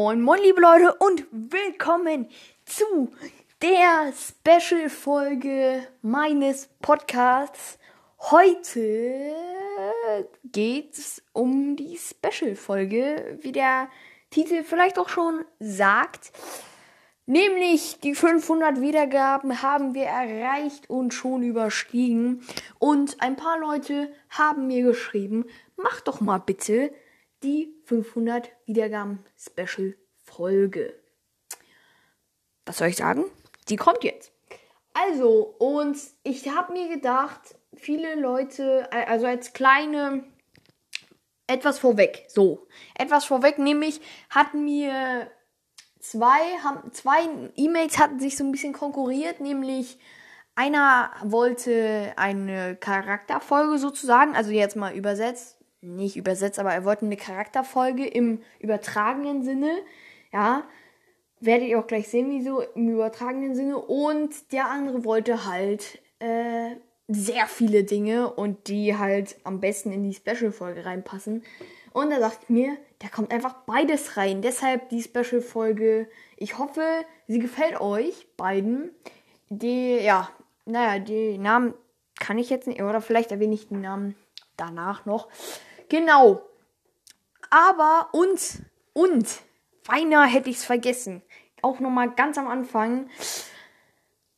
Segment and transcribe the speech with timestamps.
[0.00, 2.28] Moin, moin, liebe Leute und willkommen
[2.64, 3.10] zu
[3.60, 7.80] der Special-Folge meines Podcasts.
[8.20, 9.34] Heute
[10.44, 13.88] geht's um die Special-Folge, wie der
[14.30, 16.30] Titel vielleicht auch schon sagt.
[17.26, 22.44] Nämlich die 500 Wiedergaben haben wir erreicht und schon überstiegen.
[22.78, 25.44] Und ein paar Leute haben mir geschrieben,
[25.76, 26.92] mach doch mal bitte
[27.42, 30.94] die 500 Wiedergaben Special Folge.
[32.66, 33.24] Was soll ich sagen?
[33.68, 34.32] Die kommt jetzt.
[34.94, 37.40] Also, und ich habe mir gedacht,
[37.74, 40.24] viele Leute, also als kleine,
[41.46, 42.66] etwas vorweg, so,
[42.98, 44.00] etwas vorweg, nämlich
[44.30, 45.30] hatten mir
[46.00, 49.98] zwei, haben, zwei E-Mails hatten sich so ein bisschen konkurriert, nämlich
[50.54, 57.16] einer wollte eine Charakterfolge sozusagen, also jetzt mal übersetzt, nicht übersetzt, aber er wollte eine
[57.16, 59.70] Charakterfolge im übertragenen Sinne.
[60.32, 60.64] Ja,
[61.40, 63.78] werdet ihr auch gleich sehen, wieso im übertragenen Sinne.
[63.78, 66.76] Und der andere wollte halt äh,
[67.08, 71.42] sehr viele Dinge und die halt am besten in die Special-Folge reinpassen.
[71.92, 74.42] Und dachte ich mir, da kommt einfach beides rein.
[74.42, 76.08] Deshalb die Special-Folge.
[76.36, 76.82] Ich hoffe,
[77.26, 78.90] sie gefällt euch beiden.
[79.48, 80.28] Die, ja,
[80.66, 81.74] naja, die Namen
[82.18, 84.14] kann ich jetzt nicht, oder vielleicht erwähne ich den Namen
[84.56, 85.28] danach noch.
[85.88, 86.42] Genau.
[87.50, 89.26] Aber und, und,
[89.86, 91.22] beinahe hätte ich es vergessen.
[91.62, 93.08] Auch nochmal ganz am Anfang.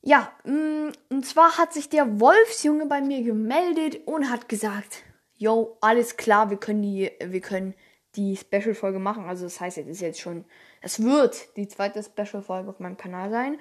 [0.02, 5.02] Ja, mm, und zwar hat sich der Wolfsjunge bei mir gemeldet und hat gesagt,
[5.36, 7.74] yo, alles klar, wir können die, wir können
[8.16, 9.24] die Special-Folge machen.
[9.24, 10.44] Also das heißt, es ist jetzt schon,
[10.80, 13.58] es wird die zweite Special-Folge auf meinem Kanal sein.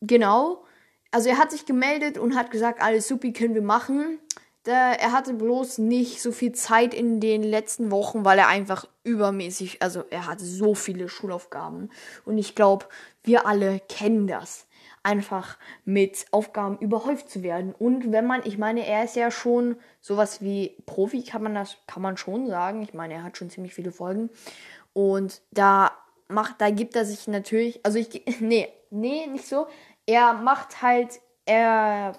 [0.00, 0.64] Genau.
[1.10, 4.18] Also er hat sich gemeldet und hat gesagt, alles supi können wir machen.
[4.72, 9.82] Er hatte bloß nicht so viel Zeit in den letzten Wochen, weil er einfach übermäßig,
[9.82, 11.90] also er hatte so viele Schulaufgaben.
[12.24, 12.86] Und ich glaube,
[13.22, 14.66] wir alle kennen das.
[15.02, 17.74] Einfach mit Aufgaben überhäuft zu werden.
[17.78, 21.76] Und wenn man, ich meine, er ist ja schon sowas wie Profi, kann man das,
[21.86, 22.80] kann man schon sagen.
[22.82, 24.30] Ich meine, er hat schon ziemlich viele Folgen.
[24.94, 25.92] Und da
[26.28, 29.66] macht, da gibt er sich natürlich, also ich, nee, nee, nicht so.
[30.06, 32.18] Er macht halt, er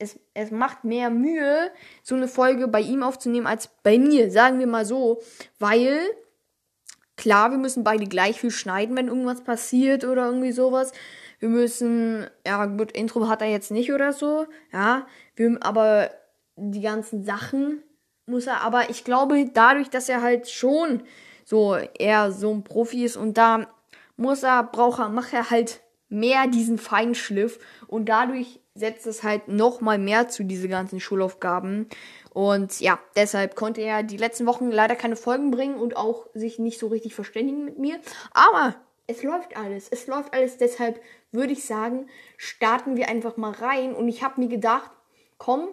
[0.00, 1.70] es, es macht mehr Mühe,
[2.02, 5.20] so eine Folge bei ihm aufzunehmen als bei mir, sagen wir mal so,
[5.58, 6.00] weil
[7.16, 10.92] klar, wir müssen beide gleich viel schneiden, wenn irgendwas passiert oder irgendwie sowas.
[11.38, 15.06] Wir müssen, ja gut, Intro hat er jetzt nicht oder so, ja,
[15.36, 16.10] wir, aber
[16.56, 17.82] die ganzen Sachen
[18.26, 21.02] muss er, aber ich glaube, dadurch, dass er halt schon
[21.44, 23.66] so eher so ein Profi ist und da
[24.16, 25.80] muss er, braucht er, macht er halt
[26.10, 27.58] mehr diesen Feinschliff.
[27.86, 31.88] Und dadurch setzt es halt noch mal mehr zu diese ganzen Schulaufgaben.
[32.32, 36.58] Und ja, deshalb konnte er die letzten Wochen leider keine Folgen bringen und auch sich
[36.58, 38.00] nicht so richtig verständigen mit mir,
[38.32, 38.74] aber
[39.06, 41.00] es läuft alles, es läuft alles, deshalb
[41.32, 43.94] würde ich sagen, starten wir einfach mal rein.
[43.94, 44.90] Und ich habe mir gedacht,
[45.36, 45.68] komm,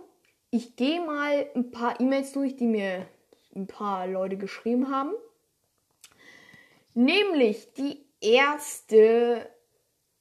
[0.49, 3.07] ich gehe mal ein paar E-Mails durch, die mir
[3.55, 5.11] ein paar Leute geschrieben haben.
[6.95, 9.47] Nämlich die erste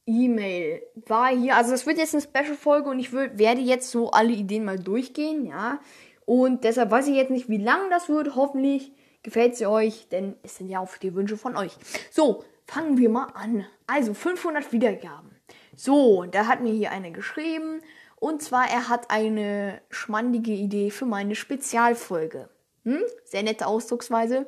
[0.07, 4.11] E-Mail war hier, also das wird jetzt eine Special-Folge und ich würd, werde jetzt so
[4.11, 5.81] alle Ideen mal durchgehen, ja.
[6.25, 8.35] Und deshalb weiß ich jetzt nicht, wie lang das wird.
[8.35, 11.73] Hoffentlich gefällt sie euch, denn es sind ja auch die Wünsche von euch.
[12.11, 13.67] So, fangen wir mal an.
[13.87, 15.31] Also 500 Wiedergaben.
[15.77, 17.81] So, da hat mir hier eine geschrieben.
[18.17, 22.49] Und zwar, er hat eine schmandige Idee für meine Spezialfolge.
[22.85, 23.03] Hm?
[23.25, 24.47] Sehr nette Ausdrucksweise.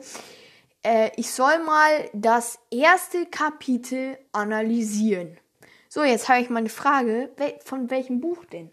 [0.82, 5.36] Äh, ich soll mal das erste Kapitel analysieren.
[5.98, 7.28] So, jetzt habe ich mal eine Frage.
[7.64, 8.70] Von welchem Buch denn?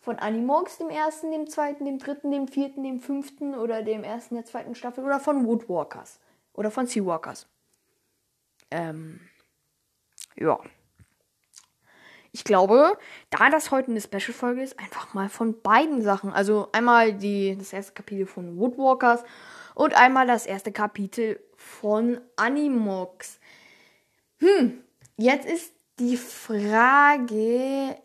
[0.00, 4.34] Von Animox, dem ersten, dem zweiten, dem dritten, dem vierten, dem fünften oder dem ersten
[4.34, 6.20] der zweiten Staffel oder von Woodwalkers
[6.52, 7.48] oder von Seawalkers?
[8.70, 9.20] Ähm,
[10.34, 10.60] ja.
[12.32, 12.98] Ich glaube,
[13.30, 16.34] da das heute eine Special-Folge ist, einfach mal von beiden Sachen.
[16.34, 19.24] Also einmal die, das erste Kapitel von Woodwalkers
[19.74, 23.40] und einmal das erste Kapitel von Animox.
[24.40, 24.84] Hm,
[25.16, 27.96] jetzt ist die Frage.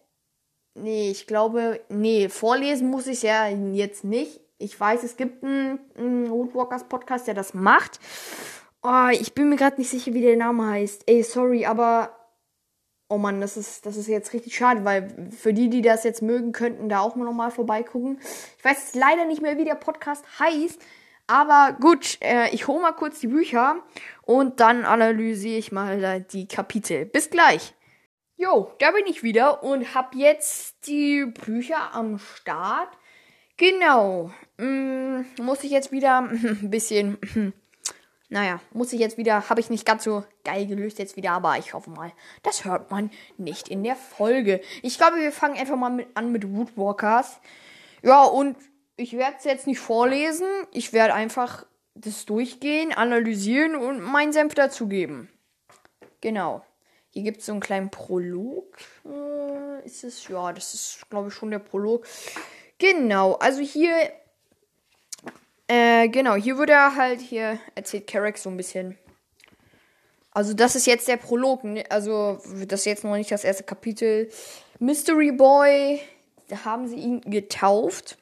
[0.74, 4.40] Nee, ich glaube, nee, vorlesen muss ich ja jetzt nicht.
[4.58, 8.00] Ich weiß, es gibt einen, einen Roadwalkers Podcast, der das macht.
[8.84, 11.04] Oh, ich bin mir gerade nicht sicher, wie der Name heißt.
[11.08, 12.16] Ey, sorry, aber
[13.10, 16.22] oh Mann, das ist, das ist jetzt richtig schade, weil für die, die das jetzt
[16.22, 18.20] mögen, könnten da auch mal nochmal vorbeigucken.
[18.58, 20.82] Ich weiß jetzt leider nicht mehr, wie der Podcast heißt.
[21.28, 23.78] Aber gut, äh, ich hole mal kurz die Bücher
[24.24, 27.06] und dann analysiere ich mal die Kapitel.
[27.06, 27.74] Bis gleich.
[28.42, 32.90] Jo, da bin ich wieder und habe jetzt die Bücher am Start.
[33.56, 34.32] Genau.
[34.58, 37.20] Hm, muss ich jetzt wieder ein bisschen
[38.30, 41.60] Naja, muss ich jetzt wieder, habe ich nicht ganz so geil gelöst jetzt wieder, aber
[41.60, 44.62] ich hoffe mal, das hört man nicht in der Folge.
[44.82, 47.42] Ich glaube, wir fangen einfach mal mit, an mit Woodwalkers.
[48.02, 48.58] Ja, und
[48.96, 50.48] ich werde es jetzt nicht vorlesen.
[50.72, 55.30] Ich werde einfach das durchgehen, analysieren und meinen Senf dazugeben.
[56.22, 56.64] Genau.
[57.12, 58.78] Hier gibt es so einen kleinen Prolog.
[59.06, 60.28] Äh, ist es?
[60.30, 62.08] Ja, das ist, glaube ich, schon der Prolog.
[62.78, 64.12] Genau, also hier.
[65.68, 68.98] Äh, genau, hier wird er halt, hier erzählt Carrick so ein bisschen.
[70.32, 71.66] Also, das ist jetzt der Prolog.
[71.66, 71.84] Ne?
[71.90, 74.30] Also, das ist jetzt noch nicht das erste Kapitel.
[74.80, 76.00] Mystery Boy,
[76.48, 78.18] da haben sie ihn getauft.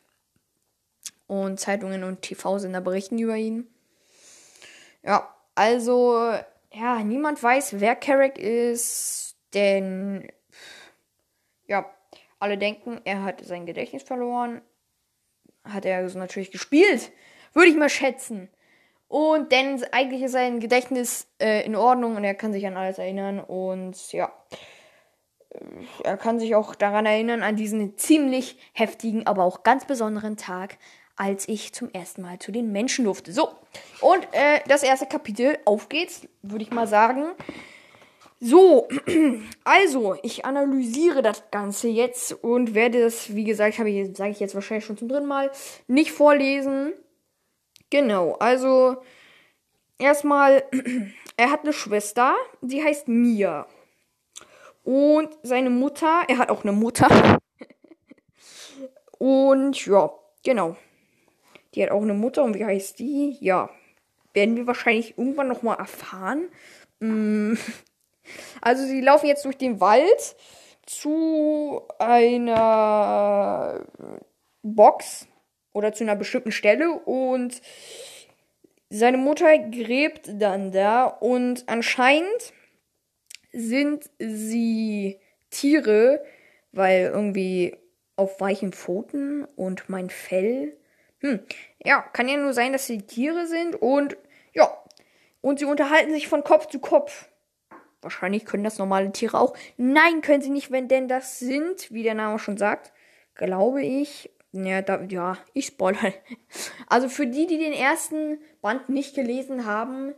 [1.27, 3.67] Und Zeitungen und TV-Sender berichten über ihn.
[5.03, 6.33] Ja, also
[6.73, 10.31] ja, niemand weiß, wer Carrick ist, denn
[11.67, 11.85] ja,
[12.39, 14.61] alle denken, er hat sein Gedächtnis verloren.
[15.63, 17.11] Hat er also natürlich gespielt,
[17.53, 18.49] würde ich mal schätzen.
[19.07, 22.99] Und denn eigentlich ist sein Gedächtnis äh, in Ordnung und er kann sich an alles
[22.99, 24.31] erinnern und ja,
[26.03, 30.77] er kann sich auch daran erinnern, an diesen ziemlich heftigen, aber auch ganz besonderen Tag,
[31.19, 33.33] als ich zum ersten Mal zu den Menschen durfte.
[33.33, 33.49] So,
[33.99, 37.33] und äh, das erste Kapitel, auf geht's, würde ich mal sagen.
[38.39, 38.87] So,
[39.65, 44.39] also, ich analysiere das Ganze jetzt und werde es, wie gesagt, habe ich, sage ich
[44.39, 45.51] jetzt wahrscheinlich schon zum dritten Mal,
[45.87, 46.93] nicht vorlesen.
[47.89, 49.03] Genau, also,
[49.97, 50.63] erstmal,
[51.35, 53.67] er hat eine Schwester, die heißt Mia.
[54.85, 57.09] Und seine Mutter, er hat auch eine Mutter.
[59.17, 60.13] und ja,
[60.45, 60.77] genau.
[61.73, 63.37] Die hat auch eine Mutter und wie heißt die?
[63.39, 63.69] Ja,
[64.33, 66.49] werden wir wahrscheinlich irgendwann nochmal erfahren.
[66.99, 67.53] Mm.
[68.61, 70.35] Also sie laufen jetzt durch den Wald
[70.85, 73.83] zu einer
[74.61, 75.27] Box
[75.73, 77.59] oder zu einer bestimmten Stelle und
[78.89, 82.53] seine Mutter gräbt dann da und anscheinend
[83.51, 85.19] sind sie
[85.49, 86.23] Tiere,
[86.71, 87.75] weil irgendwie
[88.15, 90.75] auf weichen Pfoten und mein Fell
[91.19, 91.39] hm,
[91.83, 94.17] ja, kann ja nur sein, dass sie Tiere sind und
[94.53, 94.69] ja,
[95.41, 97.29] und sie unterhalten sich von Kopf zu Kopf.
[98.01, 99.55] Wahrscheinlich können das normale Tiere auch.
[99.77, 102.93] Nein, können sie nicht, wenn denn das sind, wie der Name schon sagt.
[103.35, 104.31] Glaube ich.
[104.51, 106.13] Ja, da, ja, ich spoilere.
[106.87, 110.15] Also für die, die den ersten Band nicht gelesen haben,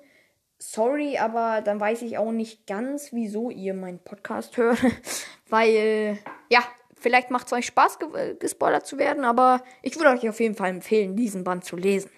[0.58, 4.80] sorry, aber dann weiß ich auch nicht ganz, wieso ihr meinen Podcast hört.
[5.50, 6.18] Weil,
[6.50, 6.64] ja,
[7.02, 10.54] Vielleicht macht es euch Spaß, ge gespoilert zu werden, aber ich würde euch auf jeden
[10.54, 12.12] Fall empfehlen, diesen Band zu lesen.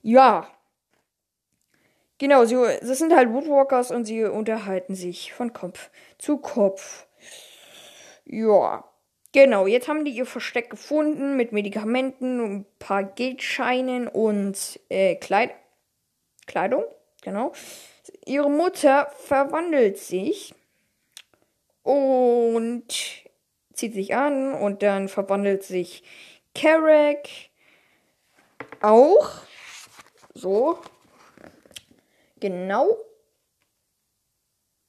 [0.00, 0.48] Ja.
[2.18, 7.06] Genau, sie, das sind halt Woodwalkers und sie unterhalten sich von Kopf zu Kopf.
[8.24, 8.84] Ja.
[9.32, 15.50] Genau, jetzt haben die ihr Versteck gefunden mit Medikamenten, ein paar Geldscheinen und äh, Kleid
[16.46, 16.84] Kleidung.
[17.22, 17.52] Genau.
[18.24, 20.54] Ihre Mutter verwandelt sich
[21.82, 22.86] und
[23.80, 26.02] zieht sich an und dann verwandelt sich
[26.54, 27.50] Carrick
[28.82, 29.30] auch.
[30.34, 30.78] So.
[32.38, 32.96] Genau.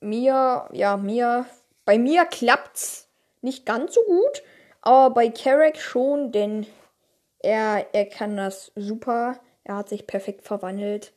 [0.02, 1.46] Mir, ja, mir,
[1.86, 3.08] bei mir klappt's
[3.42, 4.44] nicht ganz so gut,
[4.82, 6.66] aber bei Carrick schon, denn
[7.40, 9.40] er, er kann das super.
[9.64, 11.14] Er hat sich perfekt verwandelt.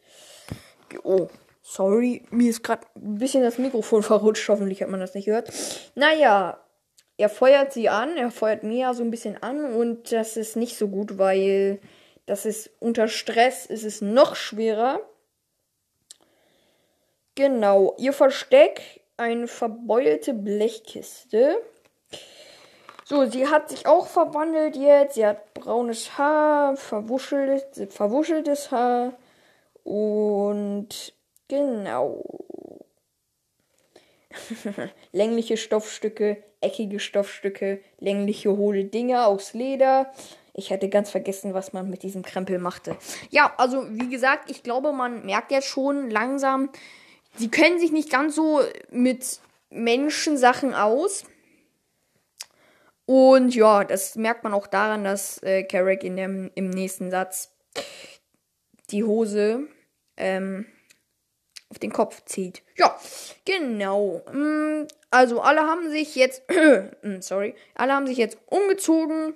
[1.03, 1.29] Oh,
[1.63, 4.49] sorry, mir ist gerade ein bisschen das Mikrofon verrutscht.
[4.49, 5.51] Hoffentlich hat man das nicht gehört.
[5.95, 6.64] Naja,
[7.17, 10.77] er feuert sie an, er feuert Mia so ein bisschen an und das ist nicht
[10.77, 11.81] so gut, weil
[12.27, 15.01] das ist unter Stress ist es noch schwerer.
[17.35, 21.61] Genau, ihr Versteck, eine verbeulte Blechkiste.
[23.05, 25.17] So, sie hat sich auch verwandelt jetzt.
[25.17, 29.13] Sie hat braunes Haar, verwuschelt, verwuscheltes Haar.
[29.83, 31.13] Und
[31.49, 32.23] genau.
[35.13, 40.13] Längliche Stoffstücke, eckige Stoffstücke, längliche hohle Dinge aus Leder.
[40.55, 42.97] Ich hätte ganz vergessen, was man mit diesem Krempel machte.
[43.31, 46.71] Ja, also wie gesagt, ich glaube, man merkt jetzt schon langsam,
[47.37, 48.61] sie können sich nicht ganz so
[48.91, 51.25] mit Menschensachen aus.
[53.07, 57.53] Und ja, das merkt man auch daran, dass äh, Carrick in dem, im nächsten Satz
[58.91, 59.67] die Hose
[60.17, 60.67] ähm,
[61.75, 62.63] auf den Kopf zieht.
[62.77, 62.97] Ja,
[63.45, 64.23] genau.
[64.33, 66.45] Mm, also alle haben sich jetzt,
[67.03, 69.35] mm, sorry, alle haben sich jetzt umgezogen.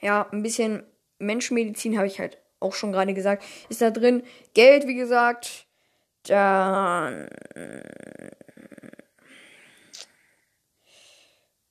[0.00, 0.82] Ja, ein bisschen
[1.18, 3.44] Menschenmedizin habe ich halt auch schon gerade gesagt.
[3.68, 4.22] Ist da drin.
[4.54, 5.66] Geld, wie gesagt.
[6.26, 7.28] Dann.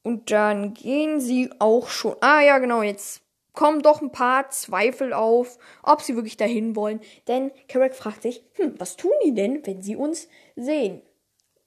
[0.04, 2.16] Und dann gehen sie auch schon.
[2.22, 3.22] Ah ja, genau, jetzt
[3.53, 7.01] kommen doch ein paar Zweifel auf, ob sie wirklich dahin wollen.
[7.27, 11.01] Denn Carrack fragt sich, hm, was tun die denn, wenn sie uns sehen?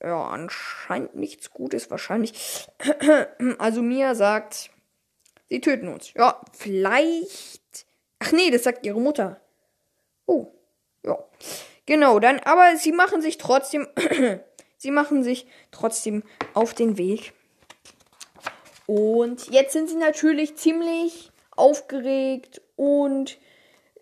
[0.02, 2.68] Ja, anscheinend nichts Gutes wahrscheinlich.
[3.58, 4.70] Also Mia sagt,
[5.48, 6.12] sie töten uns.
[6.14, 7.86] Ja, vielleicht.
[8.18, 9.40] Ach nee, das sagt ihre Mutter.
[10.26, 10.52] Oh,
[11.04, 11.18] ja.
[11.86, 13.86] Genau, dann, aber sie machen sich trotzdem,
[14.78, 16.22] sie machen sich trotzdem
[16.54, 17.32] auf den Weg.
[18.86, 23.38] Und jetzt sind sie natürlich ziemlich aufgeregt und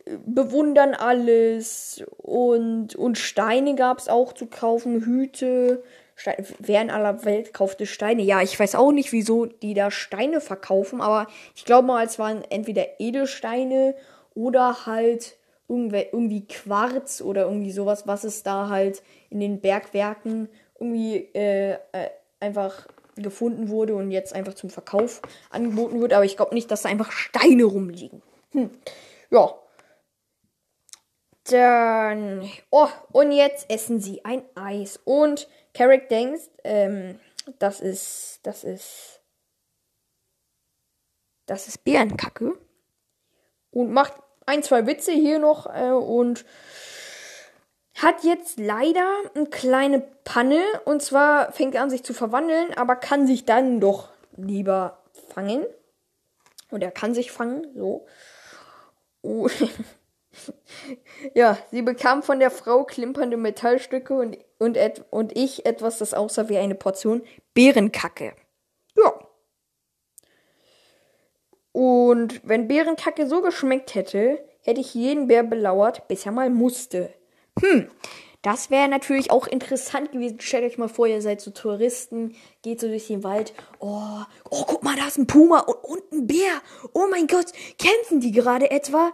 [0.04, 5.82] äh, bewundern alles und, und Steine gab es auch zu kaufen, Hüte.
[6.14, 8.23] Steine, wer in aller Welt kaufte Steine?
[8.23, 12.18] Ja, ich weiß auch nicht, wieso die da Steine verkaufen, aber ich glaube mal, es
[12.18, 13.94] waren entweder Edelsteine
[14.35, 15.37] oder halt
[15.68, 22.11] irgendwie Quarz oder irgendwie sowas, was es da halt in den Bergwerken irgendwie äh, äh,
[22.40, 26.12] einfach gefunden wurde und jetzt einfach zum Verkauf angeboten wird.
[26.12, 28.23] Aber ich glaube nicht, dass da einfach Steine rumliegen.
[28.52, 28.71] Hm.
[29.31, 29.54] Ja.
[31.45, 32.49] Dann.
[32.71, 35.00] Oh, und jetzt essen sie ein Eis.
[35.04, 37.19] Und Carrick denkt, ähm,
[37.59, 38.40] das ist.
[38.45, 39.21] Das ist.
[41.47, 42.57] Das ist Bärenkacke.
[43.71, 44.14] Und macht
[44.47, 46.45] ein, zwei Witze hier noch äh, und
[47.94, 50.62] hat jetzt leider eine kleine Panne.
[50.84, 55.66] Und zwar fängt er an, sich zu verwandeln, aber kann sich dann doch lieber fangen.
[56.70, 58.06] Und er kann sich fangen, so.
[59.20, 59.49] Oh.
[61.34, 64.78] ja, sie bekam von der Frau klimpernde Metallstücke und, und,
[65.11, 67.22] und ich etwas, das aussah wie eine Portion
[67.54, 68.32] Bärenkacke.
[68.96, 69.12] Ja.
[71.72, 77.12] Und wenn Bärenkacke so geschmeckt hätte, hätte ich jeden Bär belauert, bis er mal musste.
[77.62, 77.88] Hm,
[78.42, 80.40] das wäre natürlich auch interessant gewesen.
[80.40, 83.54] Stellt euch mal vor, ihr seid so Touristen, geht so durch den Wald.
[83.78, 86.61] Oh, oh, guck mal, da ist ein Puma und, und ein Bär.
[86.92, 89.12] Oh mein Gott, kämpfen die gerade etwa?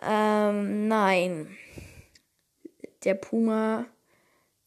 [0.00, 1.56] Ähm, nein.
[3.02, 3.86] Der Puma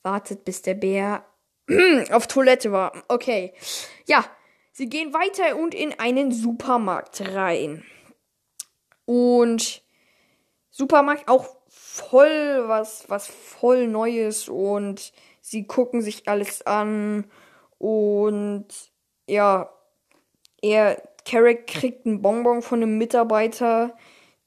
[0.04, 1.26] wartet, bis der Bär
[2.12, 2.92] auf Toilette war.
[3.08, 3.54] Okay.
[4.06, 4.26] Ja,
[4.74, 7.86] sie gehen weiter und in einen Supermarkt rein.
[9.06, 9.82] Und
[10.70, 11.61] Supermarkt auch
[11.92, 17.30] voll was, was voll Neues und sie gucken sich alles an
[17.78, 18.68] und
[19.28, 19.70] ja,
[20.62, 23.98] er, Carrick kriegt einen Bonbon von einem Mitarbeiter,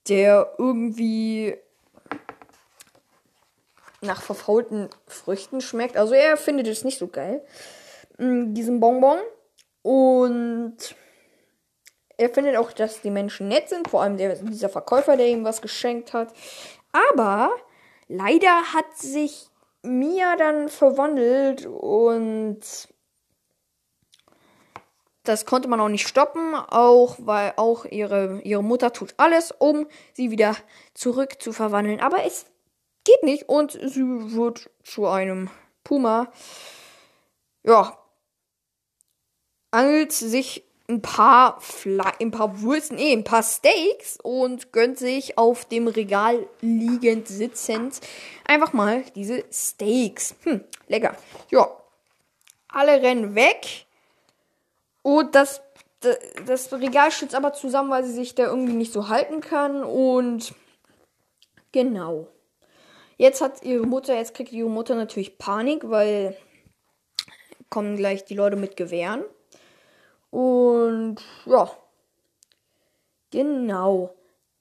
[0.09, 1.57] der irgendwie
[4.01, 5.97] nach verfaulten Früchten schmeckt.
[5.97, 7.43] Also er findet es nicht so geil,
[8.19, 9.19] mm, diesen Bonbon.
[9.83, 10.77] Und
[12.17, 15.45] er findet auch, dass die Menschen nett sind, vor allem der, dieser Verkäufer, der ihm
[15.45, 16.33] was geschenkt hat.
[16.95, 17.51] Aber
[18.07, 19.51] leider hat sich
[19.83, 22.61] Mia dann verwandelt und
[25.25, 29.87] das konnte man auch nicht stoppen, auch weil auch ihre, ihre Mutter tut alles, um
[30.13, 30.55] sie wieder
[30.93, 32.01] zurück zu verwandeln.
[32.01, 32.47] Aber es
[33.05, 35.51] geht nicht und sie wird zu einem
[35.83, 36.31] Puma.
[37.65, 37.99] Ja.
[39.71, 45.39] Angelt sich ein paar Fle ein paar Würsten, eh, ein paar Steaks und gönnt sich
[45.39, 48.01] auf dem Regal liegend sitzend
[48.45, 50.35] einfach mal diese Steaks.
[50.43, 51.17] Hm, lecker.
[51.51, 51.69] Ja.
[52.69, 53.87] Alle rennen weg.
[55.03, 55.63] Und das,
[56.47, 59.85] das Regal stützt aber zusammen, weil sie sich da irgendwie nicht so halten kann.
[59.85, 60.55] Und
[61.73, 62.27] genau.
[63.17, 66.37] Jetzt hat ihre Mutter, jetzt kriegt ihre Mutter natürlich Panik, weil
[67.71, 69.25] kommen gleich die Leute mit Gewehren.
[70.35, 71.71] Und ja.
[73.31, 74.13] Genau.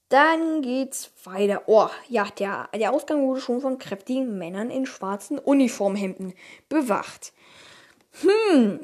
[0.10, 1.64] Dann geht's weiter.
[1.66, 6.36] Oh, ja, der, der Ausgang wurde schon von kräftigen Männern in schwarzen Uniformhemden
[6.70, 7.34] bewacht.
[8.22, 8.82] Hm.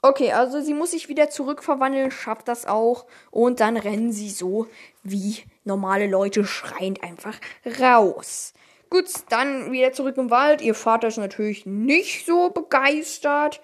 [0.00, 3.04] Okay, also sie muss sich wieder zurückverwandeln, schafft das auch.
[3.30, 4.66] Und dann rennen sie so
[5.02, 7.38] wie normale Leute schreiend einfach
[7.82, 8.54] raus.
[8.88, 10.62] Gut, dann wieder zurück im Wald.
[10.62, 13.60] Ihr Vater ist natürlich nicht so begeistert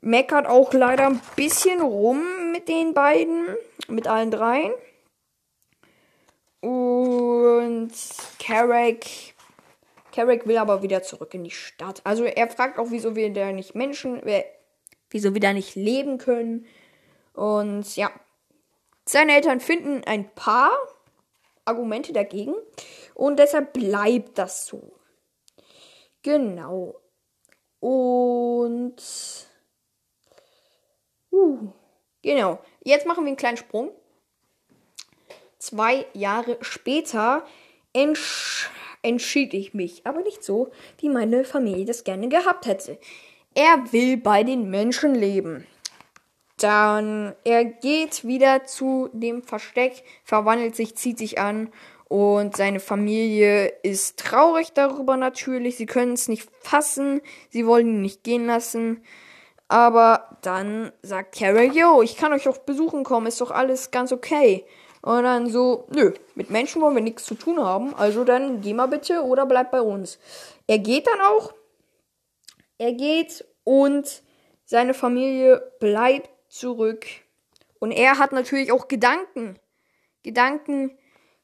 [0.00, 3.46] meckert auch leider ein bisschen rum mit den beiden,
[3.88, 4.72] mit allen dreien.
[6.60, 7.92] Und
[8.38, 9.34] Carrick,
[10.12, 12.00] Carrick will aber wieder zurück in die Stadt.
[12.04, 14.20] Also er fragt auch, wieso wir da nicht Menschen,
[15.10, 16.66] wieso wir da nicht leben können.
[17.32, 18.10] Und ja,
[19.06, 20.72] seine Eltern finden ein paar
[21.64, 22.54] Argumente dagegen
[23.14, 24.92] und deshalb bleibt das so.
[26.22, 27.00] Genau.
[27.80, 28.96] Und
[31.30, 31.68] Uh,
[32.22, 32.60] genau.
[32.82, 33.90] Jetzt machen wir einen kleinen Sprung.
[35.58, 37.44] Zwei Jahre später
[37.92, 38.70] entsch
[39.02, 42.98] entschied ich mich, aber nicht so, wie meine Familie das gerne gehabt hätte.
[43.54, 45.66] Er will bei den Menschen leben.
[46.58, 51.72] dann er geht wieder zu dem Versteck, verwandelt sich, zieht sich an
[52.10, 55.76] und seine Familie ist traurig darüber natürlich.
[55.76, 59.02] Sie können es nicht fassen, sie wollen ihn nicht gehen lassen.
[59.70, 64.10] Aber dann sagt Carol, yo, ich kann euch auch besuchen kommen, ist doch alles ganz
[64.10, 64.64] okay.
[65.00, 68.74] Und dann so, nö, mit Menschen wollen wir nichts zu tun haben, also dann geh
[68.74, 70.18] mal bitte oder bleib bei uns.
[70.66, 71.54] Er geht dann auch.
[72.78, 74.24] Er geht und
[74.64, 77.06] seine Familie bleibt zurück.
[77.78, 79.56] Und er hat natürlich auch Gedanken.
[80.24, 80.98] Gedanken,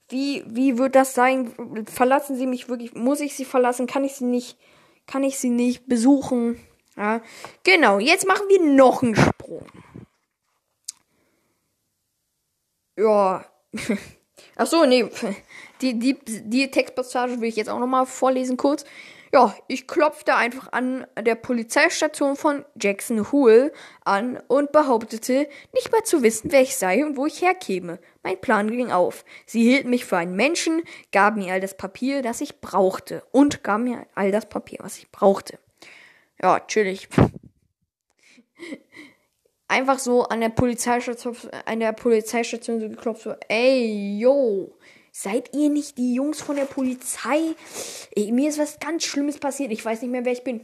[0.08, 1.54] wie, wie wird das sein?
[1.86, 2.92] Verlassen sie mich wirklich?
[2.94, 3.86] Muss ich sie verlassen?
[3.86, 4.58] Kann ich sie nicht,
[5.06, 6.60] kann ich sie nicht besuchen?
[6.96, 7.20] Ja,
[7.62, 7.98] genau.
[7.98, 9.66] Jetzt machen wir noch einen Sprung.
[12.96, 13.44] Ja.
[14.56, 15.08] Ach so, nee.
[15.82, 18.86] Die, die, die Textpassage will ich jetzt auch nochmal vorlesen kurz.
[19.30, 26.04] Ja, ich klopfte einfach an der Polizeistation von Jackson Hole an und behauptete, nicht mehr
[26.04, 27.98] zu wissen, wer ich sei und wo ich herkäme.
[28.22, 29.26] Mein Plan ging auf.
[29.44, 33.62] Sie hielt mich für einen Menschen, gab mir all das Papier, das ich brauchte und
[33.62, 35.58] gab mir all das Papier, was ich brauchte.
[36.42, 37.08] Ja, chillig.
[39.68, 44.76] Einfach so an der Polizeistation, an der Polizeistation so geklopft, so, ey, yo,
[45.18, 47.54] Seid ihr nicht die Jungs von der Polizei?
[48.14, 49.72] Ey, mir ist was ganz Schlimmes passiert.
[49.72, 50.62] Ich weiß nicht mehr, wer ich bin.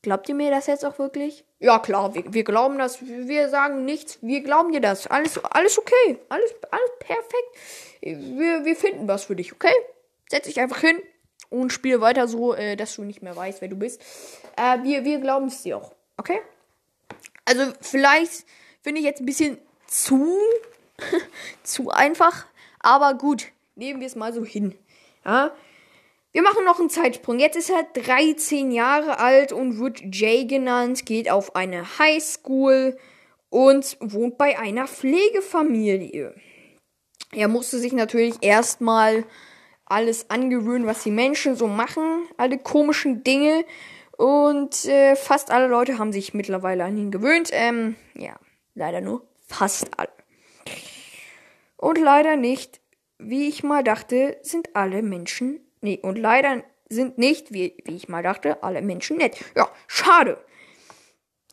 [0.00, 1.44] Glaubt ihr mir das jetzt auch wirklich?
[1.58, 3.02] Ja, klar, wir, wir glauben das.
[3.02, 4.18] Wir sagen nichts.
[4.22, 5.06] Wir glauben dir das.
[5.08, 6.18] Alles, alles okay.
[6.30, 7.98] Alles, alles perfekt.
[8.00, 9.74] Wir, wir finden was für dich, okay?
[10.30, 10.98] Setz dich einfach hin
[11.50, 14.00] und spiele weiter so, äh, dass du nicht mehr weißt, wer du bist.
[14.56, 16.40] Äh, wir, wir glauben es dir auch, okay?
[17.44, 18.44] Also, vielleicht
[18.82, 20.38] finde ich jetzt ein bisschen zu
[21.62, 22.46] Zu einfach.
[22.80, 24.74] Aber gut, nehmen wir es mal so hin.
[25.24, 25.52] Ja.
[26.32, 27.38] Wir machen noch einen Zeitsprung.
[27.38, 32.98] Jetzt ist er 13 Jahre alt und wird Jay genannt, geht auf eine Highschool
[33.48, 36.34] und wohnt bei einer Pflegefamilie.
[37.32, 39.24] Er musste sich natürlich erstmal
[39.86, 43.64] alles angewöhnen, was die Menschen so machen, alle komischen Dinge.
[44.16, 47.50] Und äh, fast alle Leute haben sich mittlerweile an ihn gewöhnt.
[47.52, 48.36] Ähm, ja,
[48.74, 50.10] leider nur fast alle.
[51.76, 52.80] Und leider nicht,
[53.18, 55.60] wie ich mal dachte, sind alle Menschen.
[55.80, 59.44] Nee, und leider sind nicht, wie, wie ich mal dachte, alle Menschen nett.
[59.54, 60.38] Ja, schade.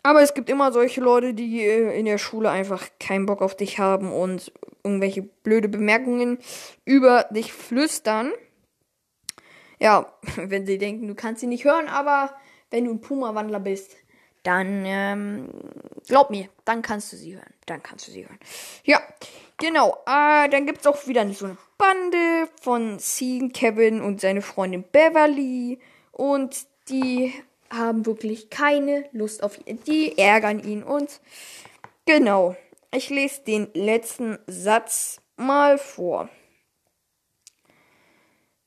[0.03, 3.55] Aber es gibt immer solche Leute, die äh, in der Schule einfach keinen Bock auf
[3.55, 4.51] dich haben und
[4.83, 6.39] irgendwelche blöde Bemerkungen
[6.83, 8.31] über dich flüstern.
[9.79, 12.35] Ja, wenn sie denken, du kannst sie nicht hören, aber
[12.69, 13.95] wenn du ein Puma-Wandler bist,
[14.43, 15.49] dann ähm,
[16.05, 17.53] glaub mir, dann kannst du sie hören.
[17.65, 18.39] Dann kannst du sie hören.
[18.83, 19.01] Ja,
[19.57, 20.03] genau.
[20.05, 25.79] Äh, dann gibt's auch wieder so eine Bande von Sean, Kevin und seine Freundin Beverly.
[26.11, 27.33] Und die
[27.73, 29.79] haben wirklich keine Lust auf ihn.
[29.85, 30.83] Die ärgern ihn.
[30.83, 31.19] Und
[32.05, 32.55] genau.
[32.91, 36.29] Ich lese den letzten Satz mal vor.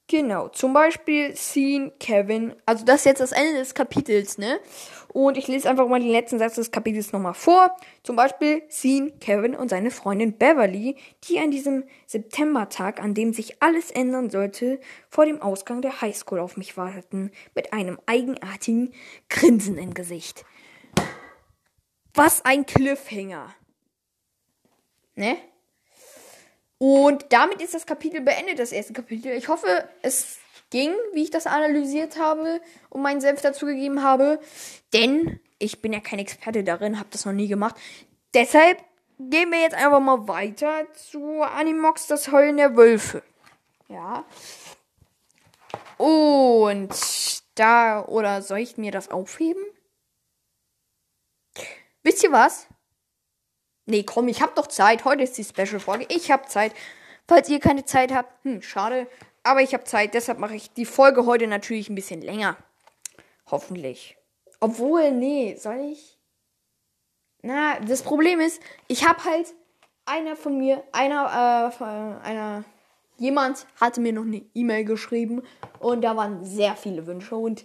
[0.09, 2.55] Genau, zum Beispiel Scene Kevin.
[2.65, 4.61] Also das ist jetzt das Ende des Kapitels, ne?
[5.09, 7.75] Und ich lese einfach mal den letzten Satz des Kapitels nochmal vor.
[8.05, 13.61] Zum Beispiel Scene Kevin und seine Freundin Beverly, die an diesem Septembertag, an dem sich
[13.61, 18.93] alles ändern sollte, vor dem Ausgang der Highschool auf mich warteten, mit einem eigenartigen
[19.29, 20.45] Grinsen im Gesicht.
[22.15, 23.55] Was ein Cliffhanger.
[25.17, 25.37] Ne?
[26.79, 29.33] Und damit ist das Kapitel beendet, das erste Kapitel.
[29.33, 30.39] Ich hoffe, es
[30.71, 32.61] ging, wie ich das analysiert habe
[32.91, 34.41] und meinen Senf dazugegeben habe.
[34.93, 37.77] Denn ich bin ja kein Experte darin, habe das noch nie gemacht.
[38.35, 38.83] Deshalb
[39.19, 43.23] gehen wir jetzt einfach mal weiter zu Animox, das Heulen der Wölfe.
[43.89, 44.25] Ja.
[45.97, 46.91] Und
[47.55, 49.65] da, oder soll ich mir das aufheben?
[52.03, 52.69] Wisst ihr was?
[53.87, 55.05] Nee, komm, ich hab doch Zeit.
[55.05, 56.07] Heute ist die Special-Folge.
[56.09, 56.73] Ich hab Zeit.
[57.29, 59.07] Falls ihr keine Zeit habt, hm, schade.
[59.45, 62.57] Aber ich hab Zeit, deshalb mache ich die Folge heute natürlich ein bisschen länger.
[63.49, 64.17] Hoffentlich.
[64.59, 66.19] Obwohl, nee, soll ich?
[67.43, 69.55] Na, das Problem ist, ich hab halt
[70.05, 71.85] einer von mir, einer, äh,
[72.27, 72.65] einer,
[73.19, 75.43] jemand hatte mir noch eine E-Mail geschrieben
[75.79, 77.65] und da waren sehr viele Wünsche und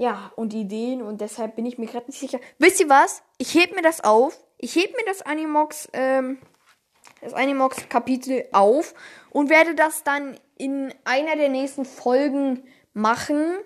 [0.00, 2.40] ja, und Ideen und deshalb bin ich mir gerade nicht sicher.
[2.58, 3.22] Wisst ihr was?
[3.38, 6.38] Ich heb mir das auf ich hebe mir das Animox, ähm,
[7.22, 8.94] das Animox-Kapitel auf
[9.30, 13.56] und werde das dann in einer der nächsten Folgen machen.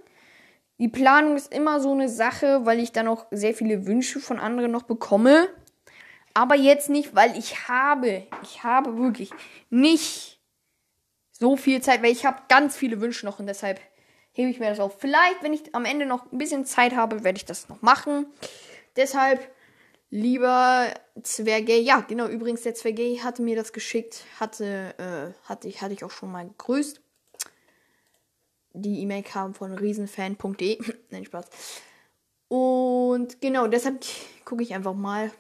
[0.79, 4.39] Die Planung ist immer so eine Sache, weil ich dann auch sehr viele Wünsche von
[4.39, 5.49] anderen noch bekomme.
[6.33, 9.31] Aber jetzt nicht, weil ich habe, ich habe wirklich
[9.71, 10.41] nicht
[11.33, 13.81] so viel Zeit, weil ich habe ganz viele Wünsche noch und deshalb
[14.35, 14.97] hebe ich mir das auf.
[14.99, 18.27] Vielleicht, wenn ich am Ende noch ein bisschen Zeit habe, werde ich das noch machen.
[18.97, 19.49] Deshalb
[20.15, 25.83] Lieber Zwergay, ja, genau, übrigens, der Zwergay hatte mir das geschickt, hatte, äh, hatte ich,
[25.83, 27.01] hatte ich auch schon mal gegrüßt.
[28.75, 30.79] Die E-Mail kam von riesenfan.de.
[31.11, 31.47] Nein, Spaß.
[32.47, 34.05] Und genau, deshalb
[34.45, 35.33] gucke ich einfach mal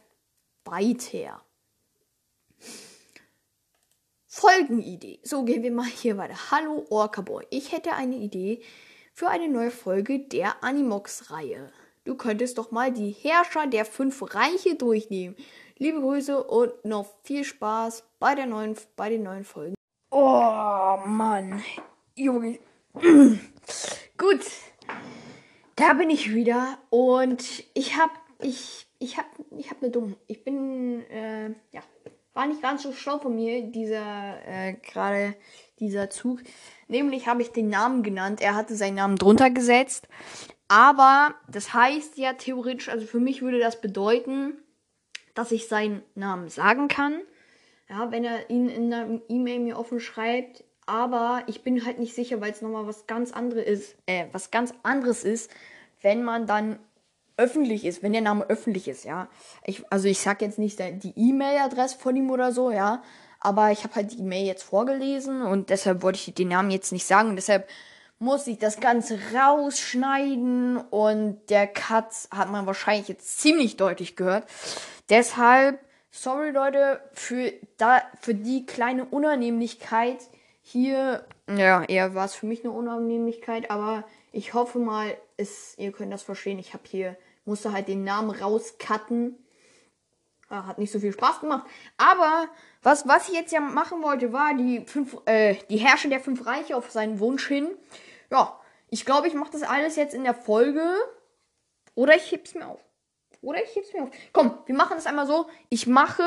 [0.64, 1.40] weiter.
[4.37, 5.20] Folgenidee.
[5.23, 6.35] So, gehen wir mal hier weiter.
[6.51, 7.47] Hallo Orca Boy.
[7.51, 8.61] Ich hätte eine Idee
[9.12, 11.70] für eine neue Folge der Animox-Reihe.
[12.03, 15.37] Du könntest doch mal die Herrscher der fünf Reiche durchnehmen.
[15.79, 19.77] Liebe Grüße und noch viel Spaß bei, der neuen, bei den neuen Folgen.
[20.11, 21.62] Oh Mann.
[22.16, 22.59] Junge.
[24.18, 24.47] Gut.
[25.77, 30.16] Da bin ich wieder und ich hab, ich, ich hab, ich hab ne dumm.
[30.27, 31.83] Ich bin, äh, ja,
[32.35, 35.35] war nicht ganz so schlau von mir, dieser, äh, gerade
[35.79, 36.40] dieser Zug.
[36.88, 38.40] Nämlich habe ich den Namen genannt.
[38.40, 40.09] Er hatte seinen Namen drunter gesetzt.
[40.68, 44.55] Aber das heißt ja theoretisch, also für mich würde das bedeuten,
[45.35, 47.20] dass ich seinen Namen sagen kann.
[47.88, 50.64] Ja, wenn er ihn in einer E-Mail mir offen schreibt.
[50.87, 54.51] Aber ich bin halt nicht sicher, weil es nochmal was ganz anderes ist, äh, was
[54.51, 55.51] ganz anderes ist,
[56.03, 56.79] wenn man dann
[57.37, 59.29] öffentlich ist, wenn der Name öffentlich ist, ja.
[59.64, 63.03] Ich, also ich sag jetzt nicht die E-Mail-Adresse von ihm oder so, ja.
[63.40, 66.92] Aber ich habe halt die E-Mail jetzt vorgelesen und deshalb wollte ich den Namen jetzt
[66.92, 67.31] nicht sagen.
[67.31, 67.68] Und deshalb
[68.18, 74.47] muss ich das Ganze rausschneiden und der Cut hat man wahrscheinlich jetzt ziemlich deutlich gehört.
[75.11, 75.79] Deshalb,
[76.11, 80.18] sorry Leute, für, da, für die kleine Unannehmlichkeit
[80.62, 81.27] hier.
[81.55, 86.12] Ja, eher war es für mich eine Unannehmlichkeit, aber ich hoffe mal, es, ihr könnt
[86.12, 86.59] das verstehen.
[86.59, 89.38] Ich habe hier, musste halt den Namen rauscutten.
[90.49, 91.66] Ah, hat nicht so viel Spaß gemacht.
[91.97, 92.49] Aber
[92.83, 96.47] was, was ich jetzt ja machen wollte, war die fünf, äh, die Herrscher der fünf
[96.47, 97.68] Reiche auf seinen Wunsch hin.
[98.31, 100.94] Ja, ich glaube, ich mache das alles jetzt in der Folge.
[101.94, 102.81] Oder ich heb's mir auf.
[103.40, 104.11] Oder ich heb's mir auf.
[104.33, 105.47] Komm, wir machen das einmal so.
[105.70, 106.25] Ich mache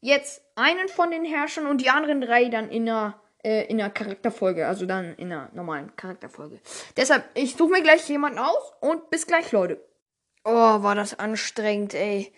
[0.00, 3.88] jetzt einen von den Herrschern und die anderen drei dann in einer äh, in einer
[3.88, 6.60] Charakterfolge, also dann in einer normalen Charakterfolge.
[6.98, 9.82] Deshalb, ich suche mir gleich jemanden aus und bis gleich, Leute.
[10.44, 12.30] Oh, war das anstrengend, ey.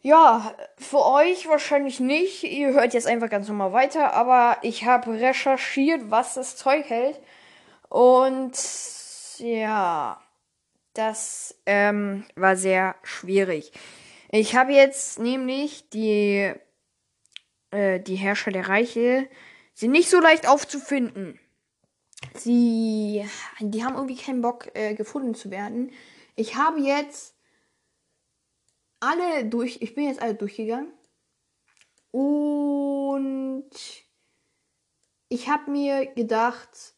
[0.00, 2.44] Ja, für euch wahrscheinlich nicht.
[2.44, 7.20] Ihr hört jetzt einfach ganz normal weiter, aber ich habe recherchiert, was das Zeug hält.
[7.90, 8.56] Und
[9.36, 10.18] ja,
[10.94, 13.70] das ähm, war sehr schwierig.
[14.30, 16.54] Ich habe jetzt nämlich die,
[17.70, 19.28] äh, die Herrscher der Reiche
[19.82, 21.40] sind nicht so leicht aufzufinden.
[22.36, 25.90] Sie, die haben irgendwie keinen Bock äh, gefunden zu werden.
[26.36, 27.34] Ich habe jetzt
[29.00, 30.92] alle durch, ich bin jetzt alle durchgegangen
[32.12, 33.64] und
[35.28, 36.94] ich habe mir gedacht,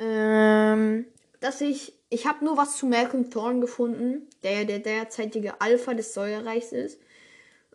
[0.00, 1.06] ähm,
[1.38, 6.12] dass ich, ich habe nur was zu Malcolm Thorne gefunden, der der derzeitige Alpha des
[6.12, 7.00] Säurereichs ist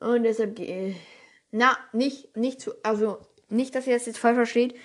[0.02, 0.60] und deshalb,
[1.52, 4.76] na, nicht, nicht zu, also nicht, dass ihr das jetzt falsch versteht.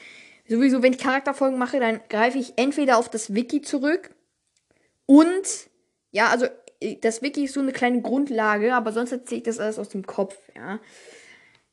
[0.48, 4.10] Sowieso, wenn ich Charakterfolgen mache, dann greife ich entweder auf das Wiki zurück
[5.06, 5.70] und
[6.10, 6.46] ja, also
[7.02, 10.06] das Wiki ist so eine kleine Grundlage, aber sonst erzähle ich das alles aus dem
[10.06, 10.80] Kopf, ja.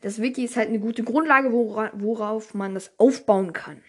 [0.02, 3.84] Das Wiki ist halt eine gute Grundlage, wora worauf man das aufbauen kann.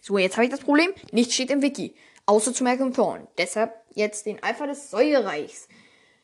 [0.00, 0.90] So, jetzt habe ich das Problem.
[1.12, 1.94] Nichts steht im Wiki.
[2.26, 3.26] Außer zu Malcolm Thorne.
[3.38, 5.68] Deshalb jetzt den Alpha des Säurereichs.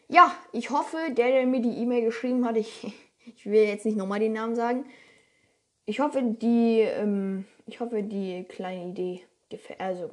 [0.09, 2.92] Ja, ich hoffe, der, der mir die E-Mail geschrieben hat, ich,
[3.24, 4.87] ich will jetzt nicht nochmal den Namen sagen,
[5.87, 9.22] ich hoffe, die, ähm, ich hoffe, die kleine Idee
[9.79, 10.11] also,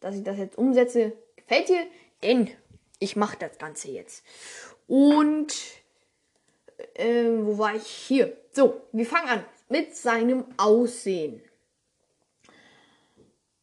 [0.00, 1.86] dass ich das jetzt umsetze, gefällt dir,
[2.22, 2.50] denn
[2.98, 4.24] ich mache das Ganze jetzt.
[4.88, 5.54] Und,
[6.94, 7.86] äh, wo war ich?
[7.86, 8.36] Hier.
[8.52, 11.40] So, wir fangen an mit seinem Aussehen.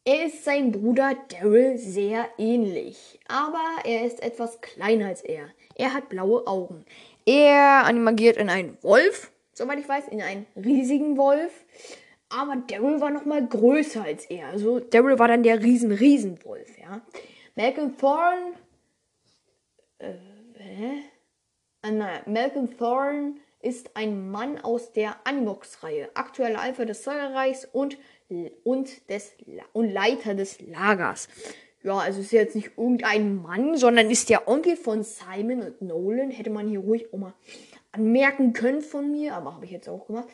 [0.04, 5.48] Er ist seinem Bruder Daryl sehr ähnlich, aber er ist etwas kleiner als er.
[5.76, 6.84] Er hat blaue Augen.
[7.24, 11.52] Er animagiert in einen Wolf soweit ich weiß, in einen riesigen Wolf.
[12.28, 14.48] Aber Daryl war noch mal größer als er.
[14.48, 17.02] Also Daryl war dann der riesen Riesenwolf, ja.
[17.54, 18.54] Malcolm Thorne
[20.02, 20.14] äh,
[20.58, 21.02] hä?
[21.82, 27.96] Ah, naja, Malcolm Thorne ist ein Mann aus der Animox-Reihe, aktueller Alpha des Säurereichs und,
[28.64, 29.32] und, des,
[29.72, 31.28] und Leiter des Lagers.
[31.84, 36.30] Ja, also ist jetzt nicht irgendein Mann, sondern ist der Onkel von Simon und Nolan.
[36.30, 37.34] Hätte man hier ruhig auch mal
[37.92, 40.28] anmerken können von mir, aber habe ich jetzt auch gemacht.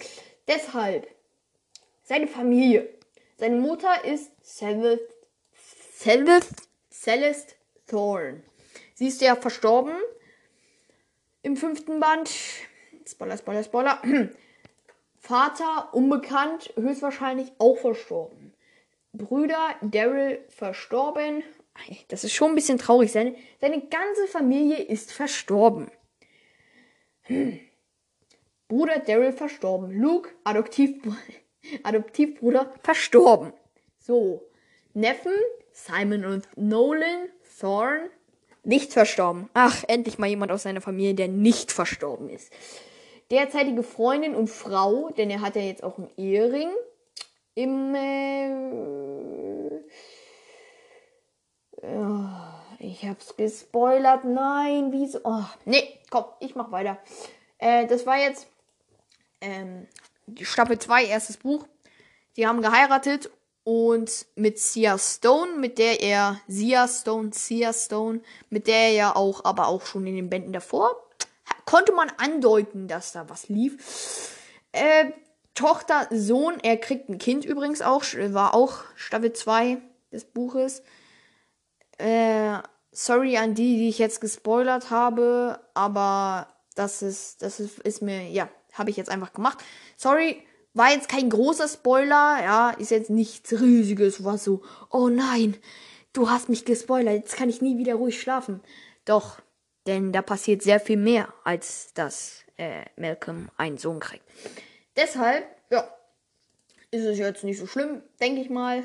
[0.47, 1.09] Deshalb,
[2.03, 2.89] seine Familie.
[3.37, 5.07] Seine Mutter ist Celeste,
[5.95, 6.55] Celeste,
[6.91, 7.55] Celeste
[7.87, 8.43] Thorne.
[8.95, 9.95] Sie ist ja verstorben
[11.43, 12.31] im fünften Band.
[13.07, 14.03] Spoiler, Spoiler, Spoiler.
[15.19, 18.55] Vater unbekannt, höchstwahrscheinlich auch verstorben.
[19.13, 21.43] Brüder Daryl verstorben.
[22.09, 23.13] Das ist schon ein bisschen traurig.
[23.13, 25.91] Seine, seine ganze Familie ist verstorben.
[27.29, 27.61] Hm.
[28.69, 29.91] Bruder Daryl verstorben.
[29.99, 30.99] Luke, Adoptiv
[31.83, 33.53] Adoptivbruder, verstorben.
[33.99, 34.43] So.
[34.95, 35.33] Neffen,
[35.71, 37.29] Simon und Nolan,
[37.61, 38.11] Thorn,
[38.65, 39.49] nicht verstorben.
[39.55, 42.53] Ach, endlich mal jemand aus seiner Familie, der nicht verstorben ist.
[43.31, 46.71] Derzeitige Freundin und Frau, denn er hat ja jetzt auch einen Ehering.
[47.55, 48.49] Im, äh,
[51.83, 54.25] ja, ich hab's gespoilert.
[54.25, 55.21] Nein, wieso?
[55.25, 56.99] Oh, nee, komm, ich mach weiter.
[57.59, 58.47] Äh, das war jetzt
[59.41, 59.87] ähm,
[60.41, 61.67] Staffel 2, erstes Buch.
[62.37, 63.31] Die haben geheiratet
[63.65, 69.17] und mit Sia Stone, mit der er Sia Stone, Sia Stone, mit der er ja
[69.17, 70.97] auch, aber auch schon in den Bänden davor,
[71.65, 74.35] konnte man andeuten, dass da was lief.
[74.73, 75.13] Äh,
[75.55, 79.79] Tochter, Sohn, er kriegt ein Kind übrigens auch, war auch Staffel 2
[80.13, 80.83] des Buches.
[81.99, 82.59] Äh,
[82.99, 88.29] sorry an die, die ich jetzt gespoilert habe, aber das ist, das ist, ist mir,
[88.29, 89.59] ja, habe ich jetzt einfach gemacht.
[89.97, 90.43] Sorry,
[90.75, 95.57] war jetzt kein großer Spoiler, ja, ist jetzt nichts riesiges, was so, oh nein,
[96.13, 98.61] du hast mich gespoilert, jetzt kann ich nie wieder ruhig schlafen.
[99.05, 99.41] Doch,
[99.87, 104.25] denn da passiert sehr viel mehr, als dass äh, Malcolm einen Sohn kriegt.
[104.97, 105.89] Deshalb, ja,
[106.91, 108.83] ist es jetzt nicht so schlimm, denke ich mal.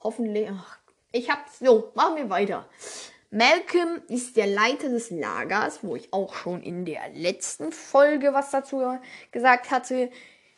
[0.00, 0.50] Hoffentlich.
[0.50, 0.78] Ach,
[1.12, 1.58] ich hab's.
[1.58, 2.68] So, machen wir weiter.
[3.30, 8.50] Malcolm ist der Leiter des Lagers, wo ich auch schon in der letzten Folge was
[8.50, 8.98] dazu
[9.30, 10.10] gesagt hatte.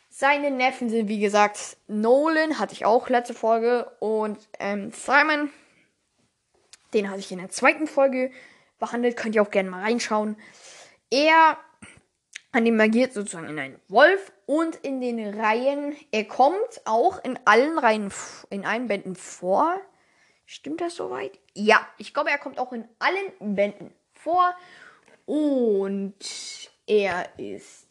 [0.09, 5.51] Seine Neffen sind, wie gesagt, Nolan, hatte ich auch letzte Folge, und ähm, Simon,
[6.95, 8.31] den hatte ich in der zweiten Folge
[8.79, 9.17] behandelt.
[9.17, 10.37] Könnt ihr auch gerne mal reinschauen.
[11.11, 11.59] Er
[12.53, 18.13] animagiert sozusagen in einen Wolf und in den Reihen, er kommt auch in allen Reihen,
[18.51, 19.81] in allen Bänden vor.
[20.47, 21.39] Stimmt das soweit?
[21.55, 24.55] Ja, ich glaube, er kommt auch in allen Bänden vor.
[25.27, 26.15] Und
[26.87, 27.89] er ist,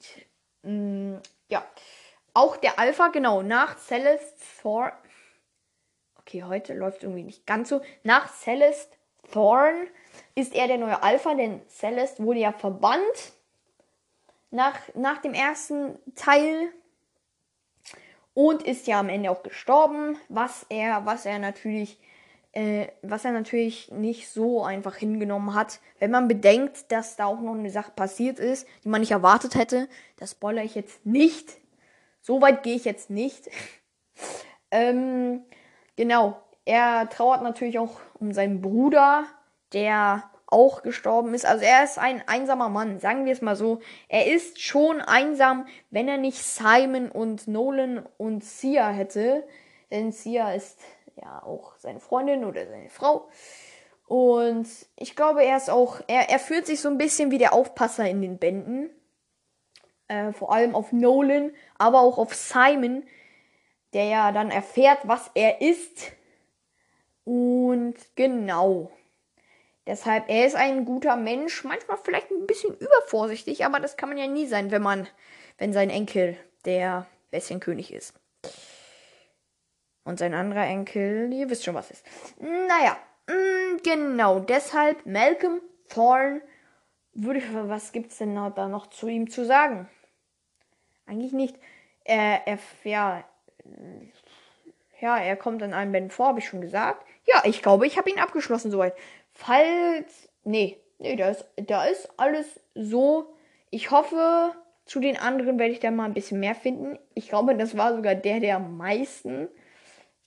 [0.64, 1.66] mh, mm, ja,
[2.34, 4.92] auch der Alpha, genau, nach Celeste Thorn.
[6.20, 7.82] Okay, heute läuft irgendwie nicht ganz so.
[8.04, 8.96] Nach Celeste
[9.32, 9.88] Thorn
[10.36, 13.34] ist er der neue Alpha, denn Celeste wurde ja verbannt
[14.50, 16.72] nach, nach dem ersten Teil
[18.34, 21.98] und ist ja am Ende auch gestorben, was er, was er natürlich
[22.54, 25.80] äh, was er natürlich nicht so einfach hingenommen hat.
[26.00, 29.56] Wenn man bedenkt, dass da auch noch eine Sache passiert ist, die man nicht erwartet
[29.56, 29.88] hätte,
[30.18, 31.58] das spoilere ich jetzt nicht.
[32.22, 33.50] So weit gehe ich jetzt nicht.
[34.72, 35.44] ähm,
[35.96, 39.26] genau, er trauert natürlich auch um seinen Bruder,
[39.74, 41.46] der auch gestorben ist.
[41.46, 43.80] Also er ist ein einsamer Mann, sagen wir es mal so.
[44.10, 49.48] Er ist schon einsam, wenn er nicht Simon und Nolan und Sia hätte.
[49.92, 50.78] Denn Sia ist
[51.16, 53.30] ja auch seine Freundin oder seine Frau.
[54.08, 57.54] Und ich glaube, er ist auch, er, er fühlt sich so ein bisschen wie der
[57.54, 58.90] Aufpasser in den Bänden.
[60.08, 63.04] Äh, vor allem auf Nolan, aber auch auf Simon,
[63.94, 66.12] der ja dann erfährt, was er ist.
[67.24, 68.92] Und genau.
[69.88, 74.18] Deshalb, er ist ein guter Mensch, manchmal vielleicht ein bisschen übervorsichtig, aber das kann man
[74.18, 75.08] ja nie sein, wenn man,
[75.58, 78.21] wenn sein Enkel der Bäschenkönig ist.
[80.04, 82.06] Und sein anderer Enkel, ihr wisst schon, was ist.
[82.40, 86.42] Naja, mh, mm, genau, deshalb Malcolm Thorne
[87.14, 89.90] würde, was gibt's denn da noch zu ihm zu sagen?
[91.06, 91.56] Eigentlich nicht.
[92.04, 93.24] Er, er, ja,
[95.00, 97.06] ja, er kommt in einem Band vor, habe ich schon gesagt.
[97.26, 98.96] Ja, ich glaube, ich habe ihn abgeschlossen soweit.
[99.34, 103.34] Falls, nee, nee, da ist, da ist alles so.
[103.70, 104.54] Ich hoffe,
[104.86, 106.98] zu den anderen werde ich da mal ein bisschen mehr finden.
[107.14, 109.48] Ich glaube, das war sogar der, der am meisten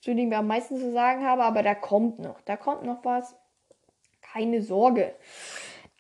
[0.05, 3.03] zu dem wir am meisten zu sagen haben, aber da kommt noch, da kommt noch
[3.07, 3.35] was.
[4.21, 5.15] Keine Sorge.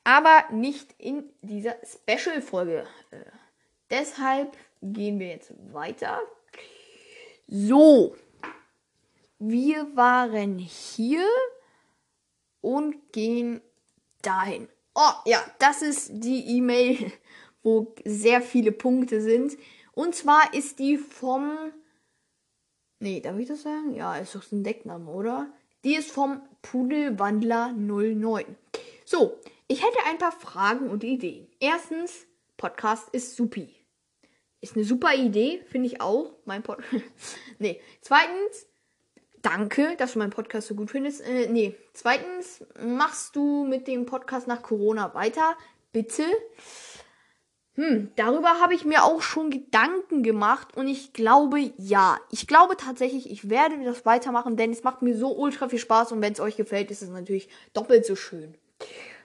[0.04, 2.86] Aber nicht in dieser Special-Folge.
[3.10, 3.16] Äh,
[3.88, 6.20] deshalb gehen wir jetzt weiter.
[7.46, 8.14] So.
[9.38, 11.26] Wir waren hier
[12.60, 13.62] und gehen
[14.20, 14.68] dahin.
[14.94, 17.10] Oh, ja, das ist die E-Mail,
[17.62, 19.56] wo sehr viele Punkte sind.
[19.94, 21.72] Und zwar ist die vom
[23.04, 23.94] Nee, darf ich das sagen?
[23.94, 25.52] Ja, ist doch ein Deckname, oder?
[25.84, 28.56] Die ist vom Pudelwandler 09.
[29.04, 29.38] So,
[29.68, 31.46] ich hätte ein paar Fragen und Ideen.
[31.60, 33.68] Erstens, Podcast ist supi.
[34.62, 36.32] Ist eine super Idee, finde ich auch.
[36.46, 36.78] Mein Pod
[37.58, 37.78] Nee.
[38.00, 38.68] Zweitens,
[39.42, 41.20] danke, dass du meinen Podcast so gut findest.
[41.20, 41.76] Äh, nee.
[41.92, 45.58] Zweitens, machst du mit dem Podcast nach Corona weiter?
[45.92, 46.24] Bitte.
[47.76, 52.18] Hm, darüber habe ich mir auch schon Gedanken gemacht und ich glaube, ja.
[52.30, 56.12] Ich glaube tatsächlich, ich werde das weitermachen, denn es macht mir so ultra viel Spaß
[56.12, 58.54] und wenn es euch gefällt, ist es natürlich doppelt so schön.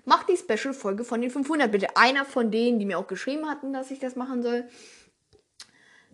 [0.05, 1.95] mach die Special-Folge von den 500 bitte.
[1.95, 4.67] Einer von denen, die mir auch geschrieben hatten, dass ich das machen soll.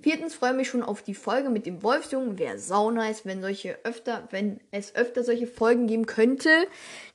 [0.02, 2.38] Viertens freue mich schon auf die Folge mit dem Wolfsjungen.
[2.38, 6.68] Wäre sau nice, wenn solche öfter, wenn es öfter solche Folgen geben könnte.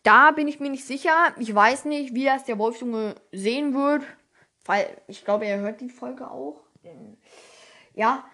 [0.03, 1.35] Da bin ich mir nicht sicher.
[1.39, 4.03] Ich weiß nicht, wie das der Wolfsjunge sehen wird.
[4.65, 6.61] Weil ich glaube, er hört die Folge auch.
[7.95, 8.25] Ja,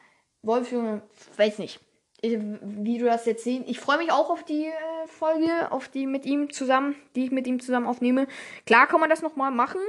[0.42, 1.02] Wolfsjunge,
[1.36, 1.80] weiß nicht,
[2.22, 3.64] wie du das jetzt sehen.
[3.66, 7.30] Ich freue mich auch auf die äh, Folge, auf die mit ihm zusammen, die ich
[7.30, 8.26] mit ihm zusammen aufnehme.
[8.64, 9.80] Klar kann man das nochmal machen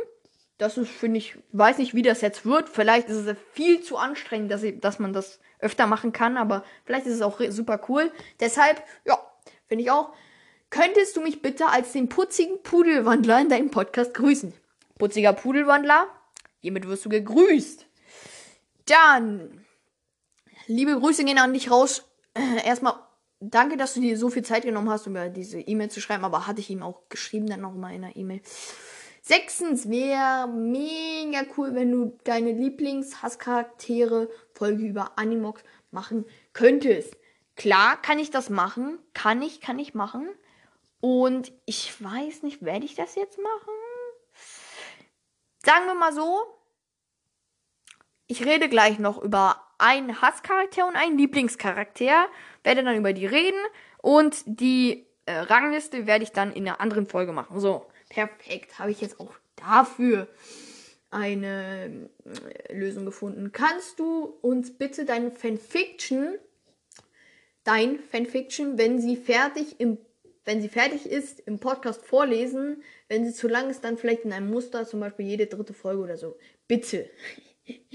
[0.58, 2.70] das ist, finde ich, weiß nicht, wie das jetzt wird.
[2.70, 6.64] Vielleicht ist es viel zu anstrengend, dass, ich, dass man das öfter machen kann, aber
[6.86, 8.12] vielleicht ist es auch super cool.
[8.40, 9.20] Deshalb, ja,
[9.68, 10.14] finde ich auch.
[10.70, 14.54] Könntest du mich bitte als den putzigen Pudelwandler in deinem Podcast grüßen?
[14.98, 16.08] Putziger Pudelwandler,
[16.60, 17.86] hiermit wirst du gegrüßt.
[18.86, 19.66] Dann,
[20.68, 22.06] liebe Grüße gehen an dich raus.
[22.34, 22.96] Äh, erstmal
[23.40, 26.24] danke, dass du dir so viel Zeit genommen hast, um mir diese E-Mail zu schreiben,
[26.24, 28.42] aber hatte ich ihm auch geschrieben dann nochmal in der E-Mail.
[29.22, 37.18] Sechstens wäre mega cool, wenn du deine Lieblings-Hasscharaktere Folge über Animox machen könntest.
[37.58, 39.00] Klar kann ich das machen.
[39.14, 40.30] Kann ich, kann ich machen.
[41.02, 43.74] Und ich weiß nicht, werde ich das jetzt machen?
[45.68, 46.46] Sagen wir mal so.
[48.28, 52.28] Ich rede gleich noch über einen Hasscharakter und einen Lieblingscharakter.
[52.64, 53.60] Werde dann über die reden.
[53.98, 57.60] Und die äh, Rangliste werde ich dann in einer anderen Folge machen.
[57.60, 57.86] So.
[58.08, 60.30] Perfekt, habe ich jetzt auch dafür
[61.12, 63.52] eine äh, Lösung gefunden.
[63.52, 66.36] Kannst du uns bitte deine Fanfiction,
[67.66, 69.98] dein Fanfiction, wenn sie fertig im
[70.48, 72.82] wenn sie fertig ist, im Podcast vorlesen.
[73.10, 76.02] Wenn sie zu lang ist, dann vielleicht in einem Muster, zum Beispiel jede dritte Folge
[76.02, 76.38] oder so.
[76.70, 77.10] Bitte.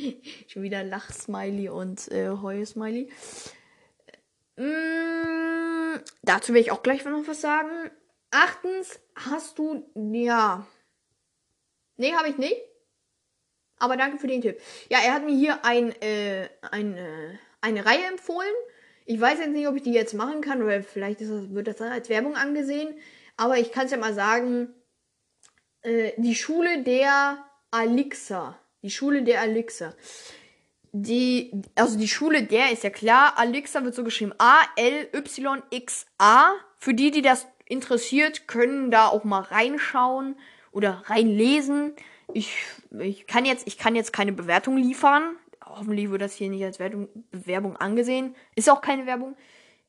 [0.49, 3.11] Schon wieder Lachsmiley und äh, Heul-Smiley.
[4.57, 7.91] Mm, dazu will ich auch gleich noch was sagen.
[8.31, 9.91] Achtens, hast du.
[9.95, 10.67] Ja.
[11.97, 12.61] Nee, habe ich nicht.
[13.79, 14.61] Aber danke für den Tipp.
[14.91, 18.53] Ja, er hat mir hier ein, äh, ein, äh, eine Reihe empfohlen.
[19.05, 21.77] Ich weiß jetzt nicht, ob ich die jetzt machen kann, weil vielleicht das, wird das
[21.77, 22.95] dann als Werbung angesehen.
[23.37, 24.69] Aber ich kann es ja mal sagen.
[25.83, 28.59] Äh, die Schule der Alixa.
[28.83, 29.95] Die Schule der Alixa.
[30.93, 33.39] Die, also die Schule der ist ja klar.
[33.39, 34.35] Alixa wird so geschrieben.
[34.39, 35.73] A-L-Y-X-A.
[36.79, 40.37] Für die, die das interessiert, können da auch mal reinschauen
[40.71, 41.95] oder reinlesen.
[42.35, 42.55] Ich,
[42.99, 45.37] ich, kann jetzt, ich kann jetzt keine Bewertung liefern.
[45.77, 48.35] Hoffentlich wird das hier nicht als Wertung, Werbung angesehen.
[48.55, 49.37] Ist auch keine Werbung.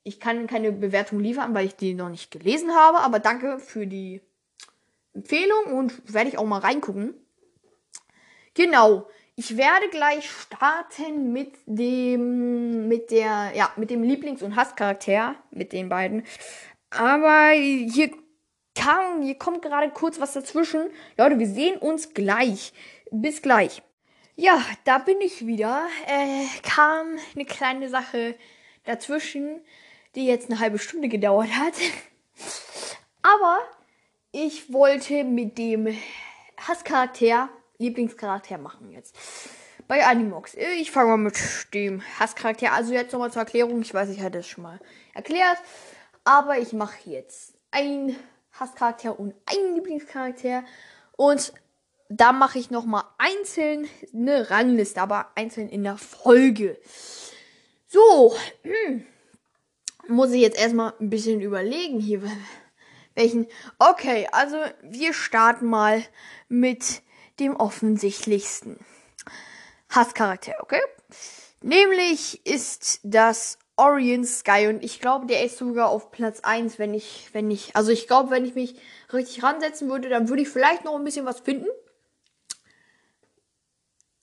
[0.04, 3.00] Ich kann keine Bewertung liefern, weil ich die noch nicht gelesen habe.
[3.00, 4.22] Aber danke für die
[5.14, 7.14] Empfehlung und werde ich auch mal reingucken.
[8.54, 9.08] Genau.
[9.36, 15.74] Ich werde gleich starten mit dem, mit der, ja, mit dem Lieblings- und Hasscharakter, mit
[15.74, 16.24] den beiden.
[16.92, 18.12] Aber hier
[18.76, 20.90] kam, hier kommt gerade kurz was dazwischen.
[21.18, 22.74] Leute, wir sehen uns gleich.
[23.12, 23.82] Bis gleich.
[24.36, 25.88] Ja, da bin ich wieder.
[26.08, 28.36] Äh, kam eine kleine Sache
[28.84, 29.62] dazwischen,
[30.16, 31.74] die jetzt eine halbe Stunde gedauert hat.
[33.22, 33.60] Aber
[34.32, 35.96] ich wollte mit dem
[36.58, 39.16] Hasscharakter, Lieblingscharakter machen jetzt.
[39.88, 40.56] Bei Animox.
[40.80, 41.38] Ich fange mal mit
[41.74, 42.74] dem Hasscharakter.
[42.74, 43.82] Also jetzt nochmal zur Erklärung.
[43.82, 44.80] Ich weiß, ich hatte es schon mal
[45.14, 45.58] erklärt.
[46.24, 48.16] Aber ich mache jetzt einen
[48.54, 50.64] Hasscharakter und einen Lieblingscharakter.
[51.18, 51.54] Und
[52.10, 56.80] da mache ich nochmal einzeln eine Rangliste, aber einzeln in der Folge.
[57.88, 59.06] So, hm,
[60.08, 62.22] muss ich jetzt erstmal ein bisschen überlegen hier.
[63.16, 63.48] Welchen?
[63.80, 66.04] Okay, also wir starten mal
[66.50, 67.04] mit
[67.40, 68.80] dem offensichtlichsten
[69.90, 70.82] Hasscharakter, okay?
[71.62, 76.94] Nämlich ist das Orient Sky und ich glaube, der ist sogar auf Platz 1, wenn
[76.94, 78.76] ich, wenn ich, also ich glaube, wenn ich mich
[79.12, 81.68] richtig ransetzen würde, dann würde ich vielleicht noch ein bisschen was finden.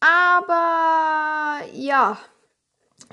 [0.01, 2.19] Aber ja,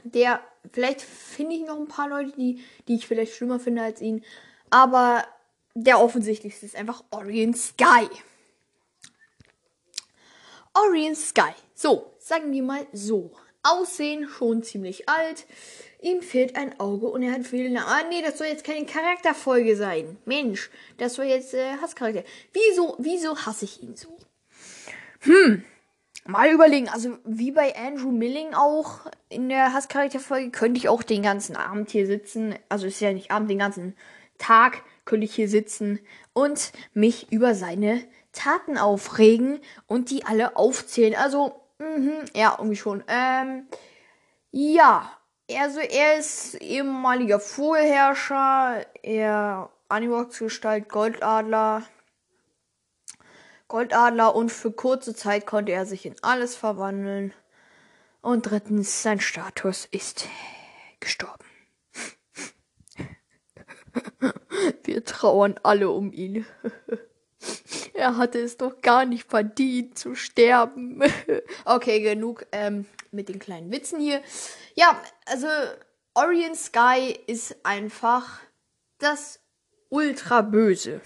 [0.04, 4.02] der, vielleicht finde ich noch ein paar Leute, die, die ich vielleicht schlimmer finde als
[4.02, 4.24] ihn.
[4.70, 5.26] Aber
[5.74, 8.08] der offensichtlichste ist einfach Orient Sky.
[10.74, 11.52] Orient Sky.
[11.76, 13.32] So, sagen wir mal so.
[13.64, 15.46] Aussehen schon ziemlich alt.
[16.02, 17.82] Ihm fehlt ein Auge und er hat fehlende.
[17.82, 20.18] Ah, nee, das soll jetzt keine Charakterfolge sein.
[20.26, 22.24] Mensch, das soll jetzt äh, Hasscharakter.
[22.54, 24.16] Wieso, wieso hasse ich ihn so?
[25.22, 25.64] Hm,
[26.28, 26.90] mal überlegen.
[26.90, 31.90] Also, wie bei Andrew Milling auch in der Hasscharakterfolge, könnte ich auch den ganzen Abend
[31.90, 32.56] hier sitzen.
[32.70, 33.96] Also, ist ja nicht Abend, den ganzen
[34.38, 36.00] Tag könnte ich hier sitzen
[36.34, 38.04] und mich über seine
[38.34, 41.16] Taten aufregen und die alle aufzählen.
[41.16, 43.04] Also, mh, ja, irgendwie schon.
[43.08, 43.68] Ähm,
[44.52, 45.12] ja,
[45.56, 51.84] also er ist ehemaliger Vorherrscher, er Animox-Gestalt Goldadler.
[53.68, 57.34] Goldadler und für kurze Zeit konnte er sich in alles verwandeln.
[58.22, 60.28] Und drittens, sein Status ist
[61.00, 61.46] gestorben.
[64.84, 66.46] Wir trauern alle um ihn.
[67.94, 71.02] Er hatte es doch gar nicht verdient zu sterben.
[71.66, 74.22] okay, genug ähm, mit den kleinen Witzen hier.
[74.76, 75.48] Ja, also
[76.14, 78.40] Orion Sky ist einfach
[79.00, 79.40] das
[79.90, 81.02] ultra böse.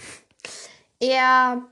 [1.00, 1.66] Er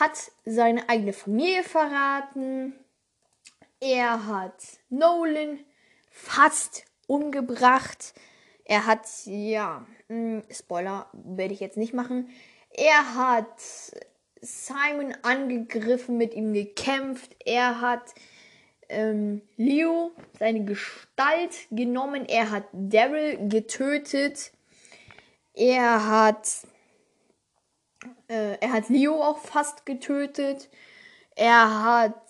[0.00, 2.74] hat seine eigene Familie verraten.
[3.80, 5.60] Er hat Nolan
[6.10, 8.14] fast umgebracht.
[8.64, 12.30] Er hat, ja, hm, Spoiler werde ich jetzt nicht machen.
[12.72, 13.60] Er hat
[14.40, 17.36] Simon angegriffen, mit ihm gekämpft.
[17.44, 18.14] Er hat
[18.88, 22.26] ähm, Leo seine Gestalt genommen.
[22.26, 24.52] Er hat Daryl getötet.
[25.54, 26.66] Er hat
[28.30, 30.68] äh, er hat Leo auch fast getötet.
[31.34, 32.22] Er hat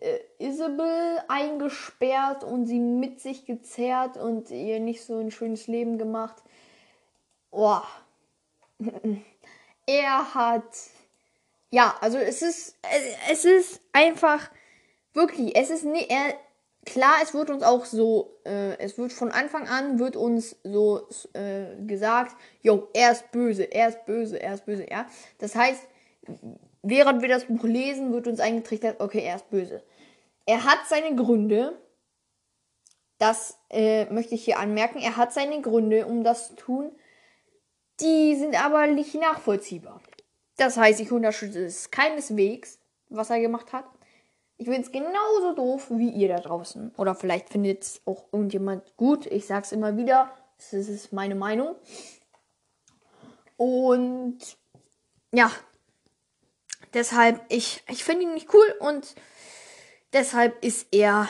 [0.00, 5.98] äh, Isabel eingesperrt und sie mit sich gezerrt und ihr nicht so ein schönes Leben
[5.98, 6.36] gemacht.
[7.50, 7.84] Boah.
[9.86, 10.72] er hat.
[11.70, 12.78] Ja, also es ist.
[13.28, 14.50] Es ist einfach.
[15.12, 16.10] Wirklich, es ist nicht.
[16.10, 16.34] Er,
[16.84, 21.08] klar, es wird uns auch so, äh, es wird von Anfang an, wird uns so
[21.34, 25.06] äh, gesagt, jo, er ist böse, er ist böse, er ist böse, ja.
[25.38, 25.82] Das heißt,
[26.82, 29.82] während wir das Buch lesen, wird uns eingetrichtert, okay, er ist böse.
[30.46, 31.78] Er hat seine Gründe,
[33.18, 36.92] das äh, möchte ich hier anmerken, er hat seine Gründe, um das zu tun,
[38.00, 40.00] die sind aber nicht nachvollziehbar.
[40.56, 42.78] Das heißt, ich unterstütze es keineswegs,
[43.08, 43.84] was er gemacht hat.
[44.60, 46.92] Ich finde es genauso doof wie ihr da draußen.
[46.98, 49.24] Oder vielleicht findet es auch irgendjemand gut.
[49.24, 50.30] Ich sage es immer wieder.
[50.58, 51.76] Das ist meine Meinung.
[53.56, 54.38] Und
[55.32, 55.50] ja,
[56.92, 59.14] deshalb, ich, ich finde ihn nicht cool und
[60.12, 61.26] deshalb ist er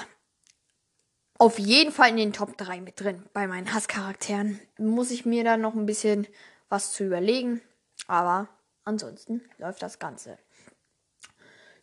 [1.39, 4.59] auf jeden Fall in den Top 3 mit drin bei meinen Hasscharakteren.
[4.77, 6.27] Muss ich mir da noch ein bisschen
[6.69, 7.61] was zu überlegen.
[8.09, 8.49] Aber
[8.83, 10.37] ansonsten läuft das Ganze.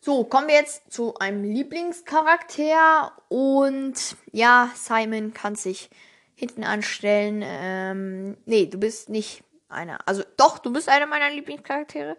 [0.00, 3.12] So, kommen wir jetzt zu einem Lieblingscharakter.
[3.28, 5.90] Und ja, Simon kann sich
[6.34, 7.42] hinten anstellen.
[7.44, 9.98] Ähm, nee, du bist nicht einer.
[10.06, 12.16] Also doch, du bist einer meiner Lieblingscharaktere.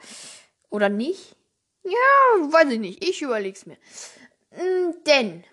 [0.69, 1.35] Oder nicht?
[1.83, 3.03] Ja, weiß ich nicht.
[3.03, 3.77] Ich überleg's mir.
[4.51, 5.43] Hm, denn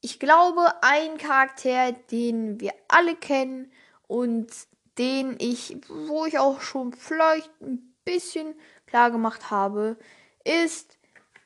[0.00, 3.70] ich glaube, ein Charakter, den wir alle kennen
[4.06, 4.50] und
[4.98, 8.54] den ich, wo ich auch schon vielleicht ein bisschen
[8.86, 9.98] klar gemacht habe,
[10.44, 10.95] ist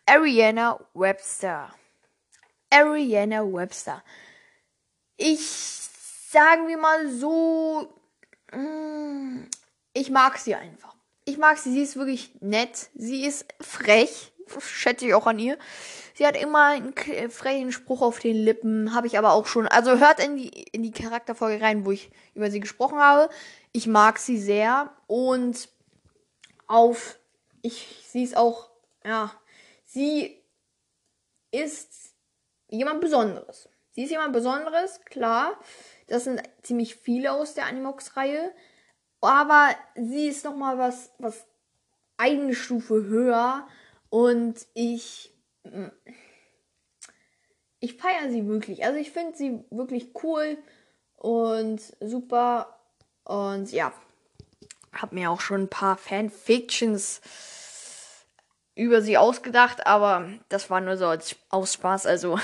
[0.06, 1.72] Ariana Webster.
[2.70, 4.02] Ariana Webster.
[5.16, 5.40] Ich
[6.30, 7.92] sagen wir mal so,
[8.52, 9.44] mm,
[9.92, 10.94] ich mag sie einfach.
[11.24, 12.90] Ich mag sie, sie ist wirklich nett.
[12.94, 15.58] Sie ist frech, schätze ich auch an ihr.
[16.14, 16.92] Sie hat immer einen
[17.30, 19.66] frechen Spruch auf den Lippen, habe ich aber auch schon.
[19.66, 23.32] Also hört in die, in die Charakterfolge rein, wo ich über sie gesprochen habe.
[23.72, 25.68] Ich mag sie sehr und
[26.66, 27.18] auf,
[27.62, 28.70] ich, sie ist auch,
[29.04, 29.32] ja,
[29.90, 30.42] sie
[31.50, 32.14] ist
[32.68, 33.68] jemand Besonderes.
[33.90, 35.58] Sie ist jemand Besonderes, klar.
[36.06, 38.52] Das sind ziemlich viele aus der Animox-Reihe.
[39.20, 41.46] Aber sie ist nochmal was, was
[42.16, 43.66] eine Stufe höher.
[44.08, 45.34] Und ich.
[45.64, 45.88] Mm,
[47.80, 48.84] ich feiere sie wirklich.
[48.84, 50.58] Also ich finde sie wirklich cool
[51.16, 52.78] und super.
[53.24, 53.92] Und ja,
[54.92, 57.20] habe mir auch schon ein paar Fanfictions
[58.80, 62.38] über sie ausgedacht, aber das war nur so als Ausspaß, also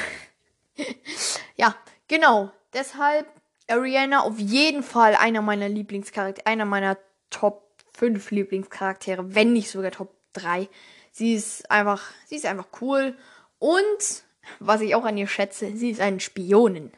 [1.57, 1.75] ja,
[2.09, 2.51] genau.
[2.75, 3.27] Deshalb
[3.69, 6.99] Ariana auf jeden Fall einer meiner Lieblingscharaktere, einer meiner
[7.31, 10.69] Top 5 Lieblingscharaktere, wenn nicht sogar Top 3.
[11.11, 13.17] Sie ist einfach, sie ist einfach cool
[13.59, 14.25] und
[14.59, 16.93] was ich auch an ihr schätze, sie ist eine Spionin.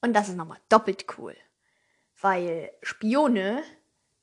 [0.00, 1.36] Und das ist nochmal doppelt cool.
[2.20, 3.64] Weil Spione,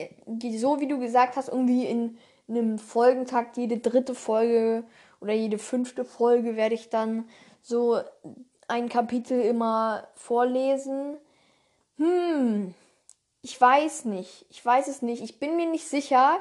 [0.60, 2.18] so wie du gesagt hast, irgendwie in
[2.48, 4.86] einem Folgentakt jede dritte Folge
[5.20, 7.28] oder jede fünfte Folge werde ich dann
[7.62, 8.00] so
[8.68, 11.18] ein Kapitel immer vorlesen?
[11.98, 12.74] Hm,
[13.42, 14.46] ich weiß nicht.
[14.50, 15.22] Ich weiß es nicht.
[15.22, 16.38] Ich bin mir nicht sicher,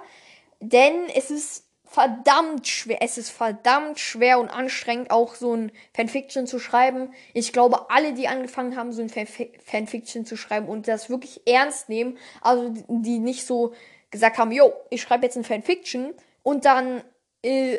[0.60, 2.98] denn es ist verdammt schwer.
[3.00, 7.12] Es ist verdammt schwer und anstrengend, auch so ein Fanfiction zu schreiben.
[7.32, 11.88] Ich glaube, alle, die angefangen haben, so ein Fanfiction zu schreiben und das wirklich ernst
[11.88, 13.72] nehmen, also die nicht so
[14.10, 16.12] gesagt haben, yo, ich schreibe jetzt ein Fanfiction
[16.42, 17.02] und dann
[17.42, 17.78] äh,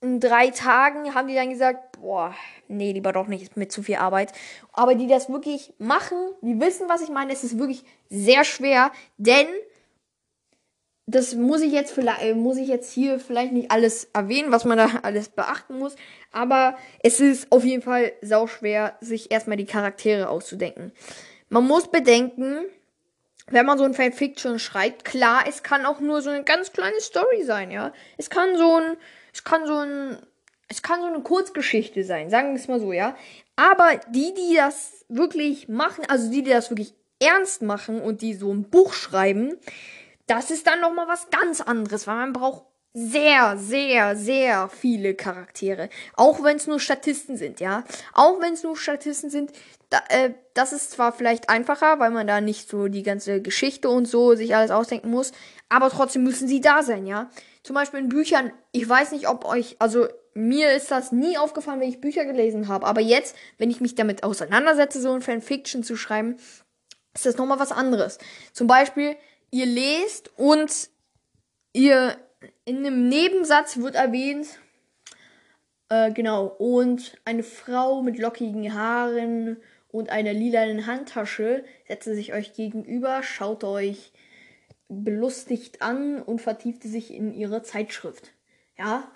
[0.00, 2.34] in drei Tagen haben die dann gesagt, boah,
[2.68, 4.32] nee, lieber doch nicht, mit zu viel Arbeit.
[4.72, 8.92] Aber die das wirklich machen, die wissen, was ich meine, es ist wirklich sehr schwer,
[9.16, 9.46] denn
[11.06, 14.64] das muss ich jetzt vielleicht, äh, muss ich jetzt hier vielleicht nicht alles erwähnen, was
[14.64, 15.96] man da alles beachten muss,
[16.32, 20.92] aber es ist auf jeden Fall sau schwer, sich erstmal die Charaktere auszudenken.
[21.48, 22.64] Man muss bedenken,
[23.48, 27.00] wenn man so ein Fanfiction schreibt, klar, es kann auch nur so eine ganz kleine
[27.00, 27.92] Story sein, ja.
[28.16, 28.96] Es kann so ein,
[29.32, 30.18] es kann so ein
[30.68, 33.16] es kann so eine Kurzgeschichte sein, sagen wir es mal so, ja.
[33.56, 38.34] Aber die, die das wirklich machen, also die, die das wirklich ernst machen und die
[38.34, 39.56] so ein Buch schreiben,
[40.26, 42.64] das ist dann nochmal was ganz anderes, weil man braucht
[42.96, 45.90] sehr, sehr, sehr viele Charaktere.
[46.14, 47.84] Auch wenn es nur Statisten sind, ja.
[48.12, 49.50] Auch wenn es nur Statisten sind,
[49.90, 53.88] da, äh, das ist zwar vielleicht einfacher, weil man da nicht so die ganze Geschichte
[53.88, 55.32] und so sich alles ausdenken muss,
[55.68, 57.30] aber trotzdem müssen sie da sein, ja.
[57.64, 61.80] Zum Beispiel in Büchern, ich weiß nicht, ob euch, also mir ist das nie aufgefallen,
[61.80, 62.86] wenn ich Bücher gelesen habe.
[62.86, 66.36] Aber jetzt, wenn ich mich damit auseinandersetze, so ein Fanfiction zu schreiben,
[67.14, 68.18] ist das nochmal was anderes.
[68.52, 69.16] Zum Beispiel,
[69.54, 70.90] ihr lest und
[71.72, 72.18] ihr
[72.64, 74.58] in einem Nebensatz wird erwähnt,
[75.88, 79.58] äh, genau, und eine Frau mit lockigen Haaren
[79.92, 84.10] und einer lilanen Handtasche setzte sich euch gegenüber, schaut euch
[84.88, 88.32] belustigt an und vertiefte sich in ihre Zeitschrift.
[88.76, 89.08] Ja,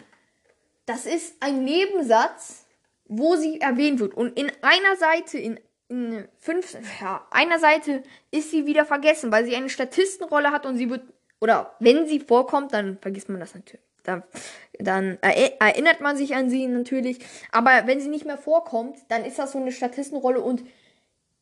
[0.87, 2.65] das ist ein Nebensatz,
[3.07, 4.15] wo sie erwähnt wird.
[4.15, 9.45] Und in einer Seite, in, in fünf, ja, einer Seite ist sie wieder vergessen, weil
[9.47, 11.03] sie eine Statistenrolle hat und sie wird,
[11.41, 13.85] oder wenn sie vorkommt, dann vergisst man das natürlich.
[14.03, 14.23] Dann,
[14.79, 17.19] dann erinnert man sich an sie natürlich.
[17.53, 20.63] Aber wenn sie nicht mehr vorkommt, dann ist das so eine Statistenrolle und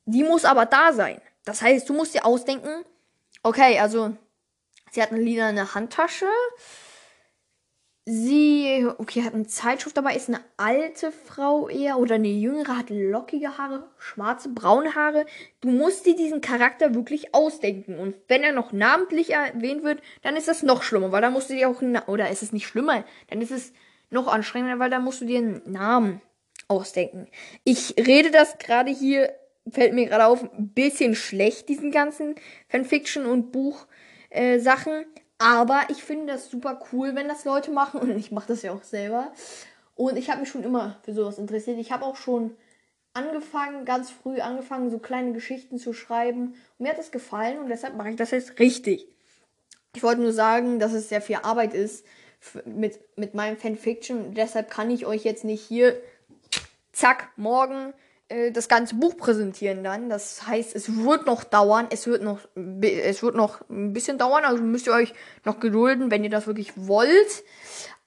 [0.05, 1.20] die muss aber da sein.
[1.44, 2.84] Das heißt, du musst dir ausdenken,
[3.42, 4.16] okay, also
[4.90, 6.26] sie hat eine lila Handtasche,
[8.09, 12.88] Sie, okay, hat eine Zeitschrift dabei, ist eine alte Frau eher oder eine jüngere, hat
[12.88, 15.26] lockige Haare, schwarze, braune Haare.
[15.61, 17.98] Du musst dir diesen Charakter wirklich ausdenken.
[17.98, 21.50] Und wenn er noch namentlich erwähnt wird, dann ist das noch schlimmer, weil da musst
[21.50, 23.72] du dir auch, oder ist es nicht schlimmer, dann ist es
[24.11, 26.22] noch anstrengender, weil da musst du dir einen Namen
[26.68, 27.26] ausdenken.
[27.64, 29.34] Ich rede das gerade hier,
[29.68, 32.36] fällt mir gerade auf, ein bisschen schlecht, diesen ganzen
[32.68, 33.88] Fanfiction und Buch
[34.30, 35.07] äh, Sachen.
[35.39, 38.01] Aber ich finde das super cool, wenn das Leute machen.
[38.03, 39.32] Und ich mache das ja auch selber.
[39.95, 41.78] Und ich habe mich schon immer für sowas interessiert.
[41.78, 42.57] Ich habe auch schon
[43.14, 46.49] angefangen, ganz früh angefangen, so kleine Geschichten zu schreiben.
[46.49, 49.09] Und mir hat das gefallen und deshalb mache ich das jetzt richtig.
[49.95, 52.05] Ich wollte nur sagen, dass es sehr viel Arbeit ist
[52.66, 54.34] mit, mit meinem Fanfiction.
[54.34, 55.99] Deshalb kann ich euch jetzt nicht hier,
[56.93, 57.95] zack, morgen
[58.28, 60.08] äh, das ganze Buch präsentieren dann.
[60.08, 62.40] Das heißt, es wird noch dauern, es wird noch,
[62.82, 65.14] es wird noch ein bisschen dauern, also müsst ihr euch
[65.44, 67.44] noch gedulden, wenn ihr das wirklich wollt.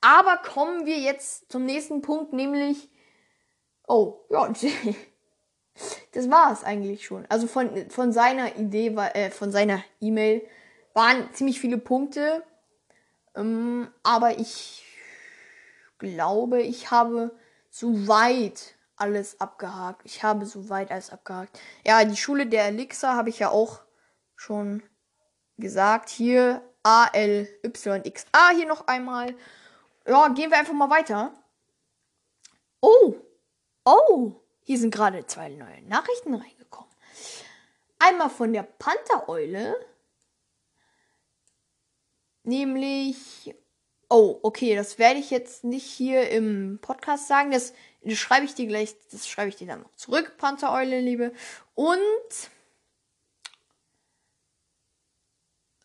[0.02, 2.90] Aber kommen wir jetzt zum nächsten Punkt, nämlich,
[3.88, 4.52] oh, ja,
[6.14, 7.26] das war es eigentlich schon.
[7.30, 10.42] Also von, von seiner Idee, äh, von seiner E-Mail
[10.94, 12.44] waren ziemlich viele Punkte,
[13.36, 14.84] ähm, aber ich
[15.98, 17.32] glaube, ich habe
[17.70, 20.02] soweit alles abgehakt.
[20.06, 21.60] Ich habe soweit alles abgehakt.
[21.86, 23.82] Ja, die Schule der Elixir habe ich ja auch
[24.36, 24.84] schon
[25.58, 26.10] gesagt.
[26.10, 28.50] Hier A, L, Y, X, A.
[28.50, 29.36] Hier noch einmal.
[30.08, 31.34] Ja, gehen wir einfach mal weiter.
[32.82, 33.16] Oh,
[33.86, 36.92] oh, Hier sind gerade zwei neue Nachrichten reingekommen.
[38.00, 39.76] Einmal von der Panthereule.
[42.44, 43.56] Nämlich.
[44.12, 47.52] Oh, okay, das werde ich jetzt nicht hier im Podcast sagen.
[47.52, 51.34] Das, das schreibe ich dir gleich, das schreibe ich dir dann noch zurück, Panthereule, Liebe.
[51.76, 52.50] Und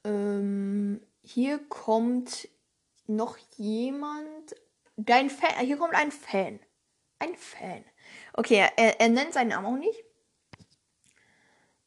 [0.05, 2.49] ähm, hier kommt
[3.07, 4.55] noch jemand.
[4.97, 5.59] Dein Fan.
[5.65, 6.61] Hier kommt ein Fan.
[7.19, 7.85] Ein Fan.
[8.35, 10.05] Okay, er, er nennt seinen Namen auch nicht.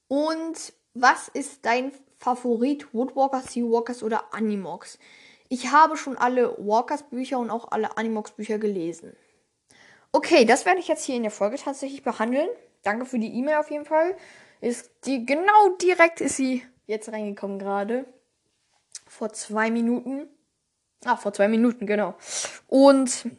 [0.07, 2.93] Und was ist dein Favorit?
[2.93, 4.99] Woodwalker, Seawalkers oder Animox?
[5.49, 9.15] Ich habe schon alle Walkers Bücher und auch alle Animox Bücher gelesen.
[10.18, 12.49] Okay, das werde ich jetzt hier in der Folge tatsächlich behandeln.
[12.82, 14.18] Danke für die E-Mail auf jeden Fall.
[14.61, 18.03] Ist die genau direkt ist sie jetzt reingekommen gerade.
[19.05, 20.28] Vor zwei Minuten.
[21.05, 22.15] Ah, vor zwei Minuten, genau.
[22.65, 23.30] Und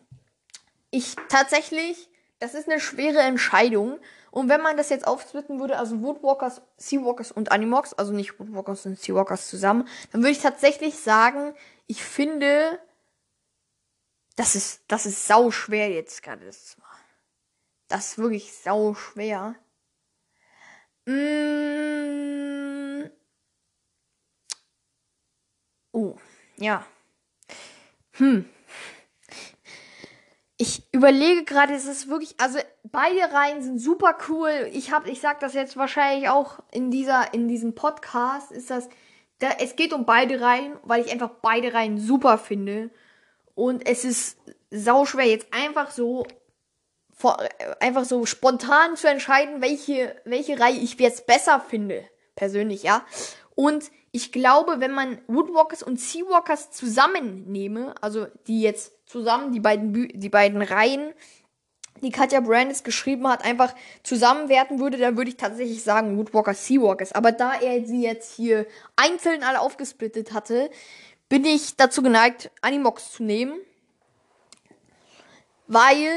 [0.93, 2.09] ich tatsächlich,
[2.39, 3.99] das ist eine schwere Entscheidung.
[4.31, 8.87] Und wenn man das jetzt aufsplitten würde, also Woodwalkers, Seawalkers und Animox, also nicht Woodwalkers
[8.87, 11.55] und Seawalkers zusammen, dann würde ich tatsächlich sagen,
[11.89, 12.79] ich finde,
[14.39, 16.47] das ist, das ist sau schwer jetzt gerade.
[16.47, 16.76] Das,
[17.89, 19.57] das ist wirklich sau schwer.
[21.07, 23.11] Mm.
[25.93, 26.16] Oh,
[26.57, 26.86] ja.
[28.12, 28.49] Hm.
[30.57, 34.70] Ich überlege gerade, es ist wirklich, also beide Reihen sind super cool.
[34.72, 38.89] Ich habe, ich sag das jetzt wahrscheinlich auch in dieser, in diesem Podcast, ist das,
[39.41, 42.91] da, es geht um beide Reihen, weil ich einfach beide Reihen super finde.
[43.59, 44.38] Und es ist
[44.70, 46.24] sau schwer, jetzt einfach so
[47.12, 47.38] vor,
[47.80, 52.04] einfach so spontan zu entscheiden, welche, welche Reihe ich jetzt besser finde.
[52.36, 53.04] Persönlich, ja.
[53.56, 59.92] Und ich glaube, wenn man Woodwalkers und Seawalkers zusammennehme, also die jetzt zusammen, die beiden,
[59.92, 61.12] die beiden Reihen,
[62.00, 67.11] die Katja Brandis geschrieben hat, einfach zusammenwerten würde, dann würde ich tatsächlich sagen Woodwalkers, Seawalkers.
[67.11, 70.70] Aber da er sie jetzt hier einzeln alle aufgesplittet hatte,
[71.29, 73.59] bin ich dazu geneigt, Animox zu nehmen.
[75.66, 76.09] Weil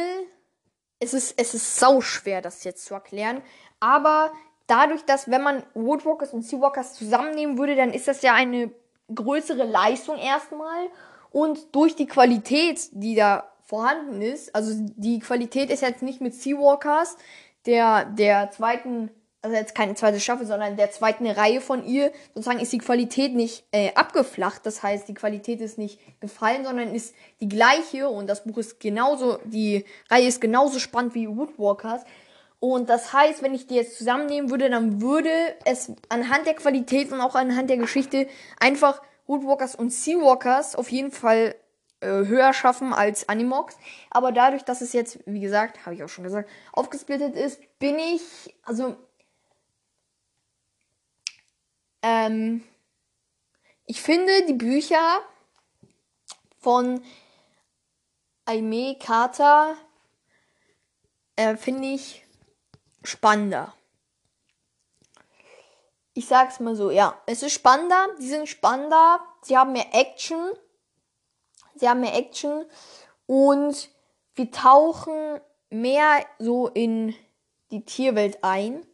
[0.99, 3.41] es ist, es ist sau schwer, das jetzt zu erklären.
[3.79, 4.31] Aber
[4.67, 8.71] dadurch, dass wenn man Woodwalkers und Seawalkers zusammennehmen würde, dann ist das ja eine
[9.13, 10.87] größere Leistung erstmal.
[11.31, 16.33] Und durch die Qualität, die da vorhanden ist, also die Qualität ist jetzt nicht mit
[16.35, 17.17] Seawalkers,
[17.65, 19.09] der, der zweiten
[19.41, 23.33] also jetzt keine zweite Staffel, sondern der zweiten Reihe von ihr, sozusagen ist die Qualität
[23.33, 24.65] nicht äh, abgeflacht.
[24.65, 28.79] Das heißt, die Qualität ist nicht gefallen, sondern ist die gleiche und das Buch ist
[28.79, 32.03] genauso, die Reihe ist genauso spannend wie Woodwalkers.
[32.59, 35.31] Und das heißt, wenn ich die jetzt zusammennehmen würde, dann würde
[35.65, 38.27] es anhand der Qualität und auch anhand der Geschichte
[38.59, 41.55] einfach Woodwalkers und Seawalkers auf jeden Fall
[42.01, 43.77] äh, höher schaffen als Animox.
[44.11, 47.97] Aber dadurch, dass es jetzt, wie gesagt, habe ich auch schon gesagt, aufgesplittet ist, bin
[47.97, 48.95] ich, also
[52.01, 52.63] ähm,
[53.85, 55.21] ich finde die Bücher
[56.59, 57.03] von
[58.45, 59.75] Aime Carter
[61.35, 62.23] äh, finde ich
[63.03, 63.73] spannender.
[66.13, 70.51] Ich sag's mal so, ja, es ist spannender, die sind spannender, sie haben mehr Action,
[71.75, 72.65] sie haben mehr Action
[73.27, 73.89] und
[74.35, 75.39] wir tauchen
[75.69, 77.15] mehr so in
[77.71, 78.85] die Tierwelt ein.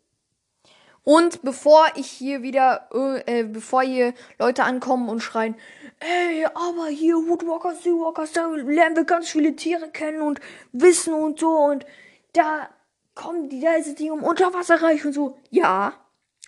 [1.07, 2.89] Und bevor ich hier wieder,
[3.27, 5.55] äh, bevor hier Leute ankommen und schreien,
[6.01, 10.41] ey, aber hier Woodwalkers, Seawalkers, da lernen wir ganz viele Tiere kennen und
[10.73, 11.85] wissen und so und
[12.33, 12.69] da
[13.15, 15.37] kommen die, da ist das Ding um Unterwasserreich und so.
[15.49, 15.93] Ja,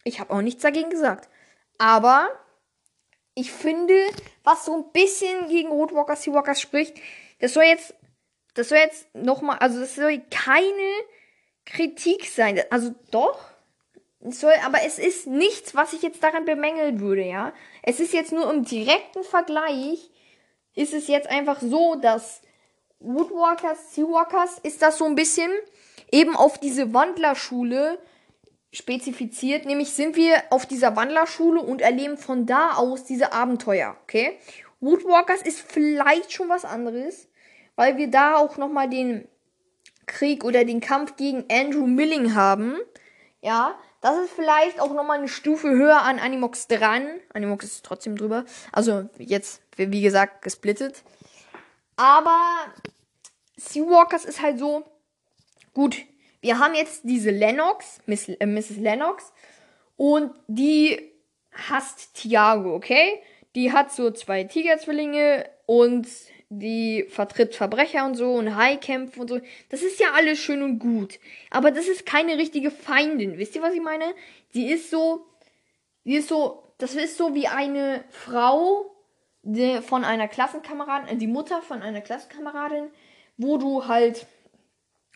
[0.04, 1.30] ich habe auch nichts dagegen gesagt.
[1.78, 2.28] Aber
[3.36, 3.96] ich finde,
[4.44, 6.98] was so ein bisschen gegen Woodwalkers, Seawalkers spricht,
[7.40, 7.96] das soll jetzt,
[8.56, 10.92] das soll jetzt nochmal, also das soll keine
[11.66, 12.60] Kritik sein.
[12.70, 13.40] Also doch,
[14.22, 17.54] soll, aber es ist nichts, was ich jetzt daran bemängeln würde, ja.
[17.84, 20.10] Es ist jetzt nur im direkten Vergleich,
[20.76, 22.42] ist es jetzt einfach so, dass
[23.00, 25.52] Woodwalkers, Seawalkers, ist das so ein bisschen
[26.12, 28.00] eben auf diese Wandlerschule
[28.72, 29.66] spezifiziert.
[29.66, 34.38] Nämlich sind wir auf dieser Wandlerschule und erleben von da aus diese Abenteuer, okay?
[34.80, 37.28] Woodwalkers ist vielleicht schon was anderes,
[37.76, 39.28] weil wir da auch nochmal den
[40.06, 42.78] Krieg oder den Kampf gegen Andrew Milling haben,
[43.42, 43.76] ja.
[44.02, 47.08] Das ist vielleicht auch nochmal eine Stufe höher an Animox dran.
[47.34, 48.46] Animox ist trotzdem drüber.
[48.72, 51.04] Also jetzt, wie gesagt, gesplittet.
[51.98, 52.40] Aber
[53.58, 54.86] Seawalkers ist halt so.
[55.74, 55.98] Gut,
[56.42, 58.78] wir haben jetzt diese Lennox, Miss, äh, Mrs.
[58.78, 59.34] Lennox.
[59.98, 61.12] Und die
[61.52, 63.22] hasst Tiago, okay?
[63.56, 66.08] Die hat so zwei Tigerzwillinge und
[66.50, 69.40] die vertritt Verbrecher und so und Highkämpfe und so.
[69.70, 71.20] Das ist ja alles schön und gut.
[71.52, 73.38] Aber das ist keine richtige Feindin.
[73.38, 74.06] Wisst ihr, was ich meine?
[74.56, 75.28] Die ist so,
[76.06, 78.96] die ist so, das ist so wie eine Frau
[79.44, 82.90] die, von einer Klassenkameradin, äh, die Mutter von einer Klassenkameradin,
[83.38, 84.26] wo du halt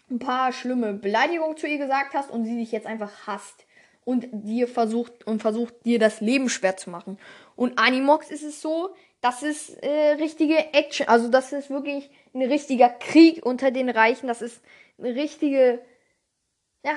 [0.09, 3.65] ein paar schlimme Beleidigungen zu ihr gesagt hast und sie dich jetzt einfach hasst
[4.05, 7.17] und dir versucht und versucht dir das Leben schwer zu machen.
[7.56, 11.08] Und Animox ist es so, das ist äh, richtige Action.
[11.08, 14.28] Also das ist wirklich ein richtiger Krieg unter den Reichen.
[14.28, 14.62] Das ist
[14.97, 15.80] eine richtige,
[16.84, 16.95] ja,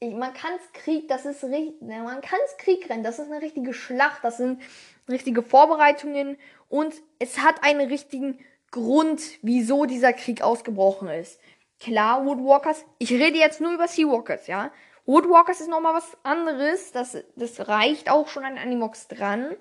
[0.00, 3.02] ich, man kann es Krieg, das ist richtig, man kann es Krieg rennen.
[3.02, 4.22] Das ist eine richtige Schlacht.
[4.22, 4.62] Das sind
[5.08, 6.38] richtige Vorbereitungen
[6.68, 8.38] und es hat einen richtigen
[8.70, 11.40] Grund, wieso dieser Krieg ausgebrochen ist.
[11.80, 12.84] Klar, Woodwalkers.
[12.98, 14.70] Ich rede jetzt nur über Seawalkers, ja.
[15.08, 16.92] Woodwalkers ist nochmal was anderes.
[16.92, 19.56] Das, das reicht auch schon an Animox dran.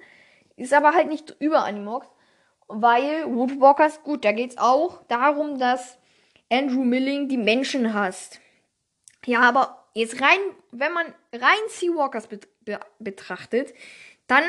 [0.58, 2.06] Ist aber halt nicht über Animox,
[2.68, 5.98] weil Woodwalkers, gut, da geht's auch darum, dass
[6.52, 8.42] Andrew Milling die Menschen hasst.
[9.26, 10.40] Ja, aber jetzt rein,
[10.72, 13.74] wenn man rein Seawalkers bet be betrachtet,
[14.28, 14.44] dann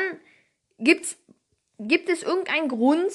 [0.81, 1.17] gibt's,
[1.79, 3.13] gibt es irgendeinen Grund,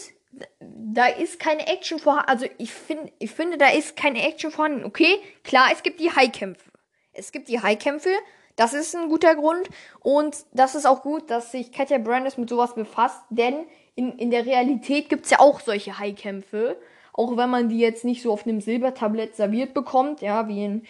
[0.60, 2.30] da ist keine Action vorhanden.
[2.30, 4.86] Also ich finde, ich finde, da ist keine Action vorhanden.
[4.86, 6.73] Okay, klar, es gibt die Highkämpfe.
[7.14, 8.10] Es gibt die Highkämpfe,
[8.56, 9.70] das ist ein guter Grund.
[10.00, 14.32] Und das ist auch gut, dass sich Katja Brandis mit sowas befasst, denn in, in
[14.32, 16.78] der Realität gibt's ja auch solche Highkämpfe.
[17.14, 20.84] Auch wenn man die jetzt nicht so auf einem Silbertablett serviert bekommt, ja, wie in,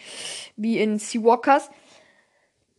[0.56, 1.70] wie in Seawalkers.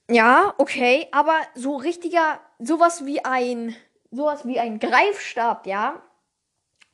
[0.10, 3.76] Ja, okay, aber so richtiger, sowas wie ein,
[4.12, 6.02] sowas wie ein Greifstab, ja,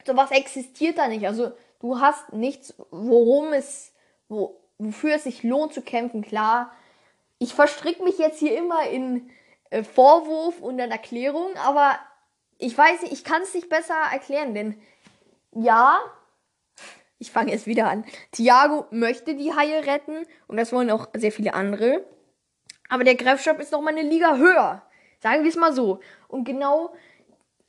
[0.05, 1.25] sowas existiert da nicht.
[1.25, 3.93] Also du hast nichts, worum es,
[4.27, 6.71] wo, wofür es sich lohnt zu kämpfen, klar
[7.41, 9.32] ich verstricke mich jetzt hier immer in
[9.71, 11.97] äh, Vorwurf und in Erklärung, aber
[12.59, 14.79] ich weiß nicht, ich kann es nicht besser erklären, denn
[15.51, 15.99] ja,
[17.17, 18.05] ich fange jetzt wieder an.
[18.32, 22.05] Thiago möchte die Haie retten und das wollen auch sehr viele andere.
[22.89, 24.84] Aber der Greifstab ist noch mal eine Liga höher.
[25.19, 25.99] Sagen wir es mal so.
[26.27, 26.93] Und genau,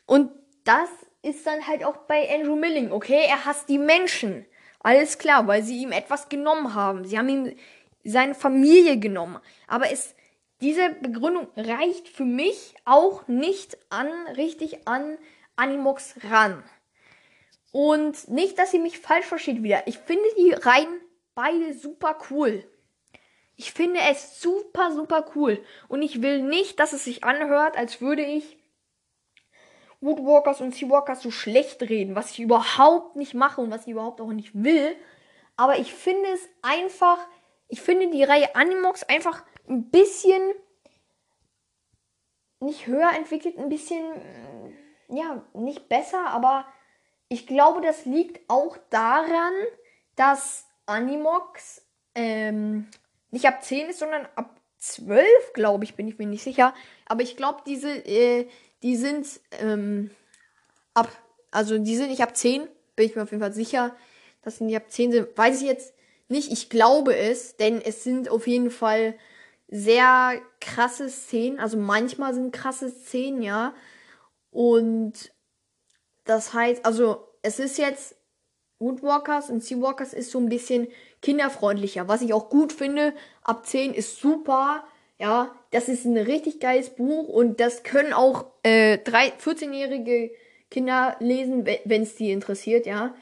[0.04, 0.32] und
[0.64, 0.90] das
[1.22, 3.24] ist dann halt auch bei Andrew Milling, okay?
[3.26, 4.44] Er hasst die Menschen.
[4.82, 7.04] Alles klar, weil sie ihm etwas genommen haben.
[7.04, 7.56] Sie haben ihm
[8.04, 9.38] seine Familie genommen.
[9.68, 10.14] Aber es,
[10.60, 15.18] diese Begründung reicht für mich auch nicht an, richtig an
[15.56, 16.62] Animox ran.
[17.70, 19.86] Und nicht, dass ihr mich falsch versteht wieder.
[19.86, 21.00] Ich finde die Reihen
[21.34, 22.64] beide super cool.
[23.56, 25.64] Ich finde es super, super cool.
[25.88, 28.58] Und ich will nicht, dass es sich anhört, als würde ich
[30.02, 34.20] Woodwalkers und Seawalkers so schlecht reden, was ich überhaupt nicht mache und was ich überhaupt
[34.20, 34.94] auch nicht will.
[35.56, 37.18] Aber ich finde es einfach
[37.72, 40.42] ich finde die Reihe Animox einfach ein bisschen
[42.60, 46.66] nicht höher entwickelt, ein bisschen, mm, ja, nicht besser, aber
[47.28, 49.54] ich glaube, das liegt auch daran,
[50.16, 51.82] dass Animox
[52.14, 52.90] ähm,
[53.30, 56.74] nicht ab 10 ist, sondern ab 12, glaube ich, bin ich mir nicht sicher.
[57.06, 58.50] Aber ich glaube, diese, äh,
[58.82, 59.26] die sind
[59.60, 60.10] ähm,
[60.94, 61.08] ab,
[61.50, 63.94] also die sind nicht ab 10, bin ich mir auf jeden Fall sicher,
[64.42, 65.38] dass sie nicht ab 10 sind.
[65.38, 65.94] Weiß ich jetzt
[66.28, 69.14] nicht, ich glaube es, denn es sind auf jeden Fall
[69.68, 71.58] sehr krasse Szenen.
[71.58, 73.74] Also manchmal sind krasse Szenen, ja.
[74.50, 75.32] Und
[76.24, 78.16] das heißt, also es ist jetzt
[78.78, 80.88] Woodwalkers und Seawalkers ist so ein bisschen
[81.22, 83.14] kinderfreundlicher, was ich auch gut finde.
[83.42, 84.84] Ab 10 ist super.
[85.22, 90.32] Ja, das ist ein richtig geiles Buch und das können auch äh, 14-jährige
[90.68, 93.14] Kinder lesen, wenn es die interessiert, ja.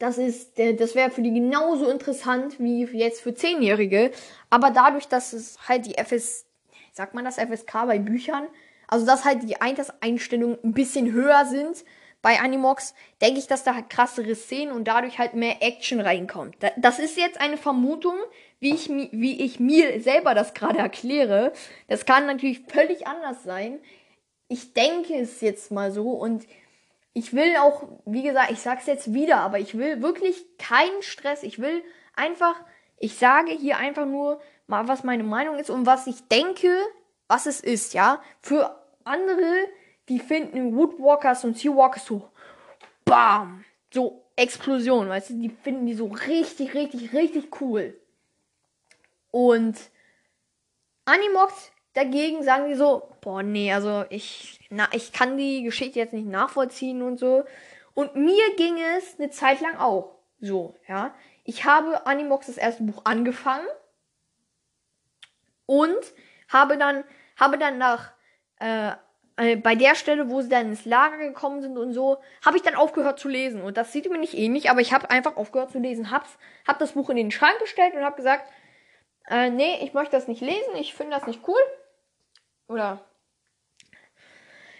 [0.00, 4.10] Das ist, das wäre für die genauso interessant wie jetzt für Zehnjährige.
[4.50, 6.44] Aber dadurch, dass es halt die FS,
[6.92, 8.46] sagt man das FSK bei Büchern,
[8.86, 11.86] also dass halt die Alterseinstellungen ein bisschen höher sind
[12.22, 16.56] bei Animox, denke ich, dass da halt krassere Szenen und dadurch halt mehr Action reinkommt.
[16.76, 18.14] Das ist jetzt eine Vermutung,
[18.60, 21.52] wie ich, wie ich mir selber das gerade erkläre.
[21.88, 23.80] Das kann natürlich völlig anders sein.
[24.46, 26.46] Ich denke es jetzt mal so und
[27.12, 31.42] ich will auch, wie gesagt, ich sag's jetzt wieder, aber ich will wirklich keinen Stress.
[31.42, 31.82] Ich will
[32.14, 32.54] einfach,
[32.98, 36.74] ich sage hier einfach nur mal, was meine Meinung ist und was ich denke,
[37.26, 38.22] was es ist, ja.
[38.40, 39.66] Für andere,
[40.08, 42.28] die finden Woodwalkers und Seawalkers so,
[43.04, 47.98] bam, so Explosion, weißt du, die finden die so richtig, richtig, richtig cool.
[49.30, 49.78] Und
[51.04, 56.12] Animox dagegen sagen die so, boah, nee, also ich, na, ich kann die Geschichte jetzt
[56.12, 57.44] nicht nachvollziehen und so.
[57.94, 61.14] Und mir ging es eine Zeit lang auch so, ja.
[61.44, 63.66] Ich habe Animox das erste Buch angefangen
[65.66, 65.98] und
[66.48, 67.04] habe dann,
[67.36, 68.12] habe dann nach,
[68.58, 68.92] äh,
[69.36, 72.62] äh, bei der Stelle, wo sie dann ins Lager gekommen sind und so, habe ich
[72.62, 73.62] dann aufgehört zu lesen.
[73.62, 76.10] Und das sieht mir nicht ähnlich, aber ich habe einfach aufgehört zu lesen.
[76.10, 78.50] Hab's, hab das Buch in den Schrank gestellt und habe gesagt,
[79.28, 81.60] äh, nee, ich möchte das nicht lesen, ich finde das nicht cool.
[82.68, 83.04] Oder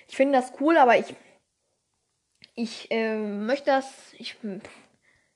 [0.09, 1.15] ich finde das cool, aber ich
[2.55, 4.37] ich äh, möchte das, ich,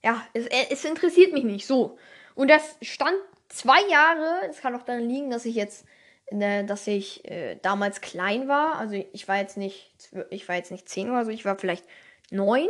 [0.02, 1.98] ja, es, äh, es interessiert mich nicht so.
[2.34, 3.16] Und das stand
[3.48, 5.86] zwei Jahre, es kann auch daran liegen, dass ich jetzt
[6.30, 8.76] dass ich äh, damals klein war.
[8.76, 9.94] Also ich war jetzt nicht,
[10.30, 11.84] ich war jetzt nicht zehn oder so, ich war vielleicht
[12.30, 12.68] neun.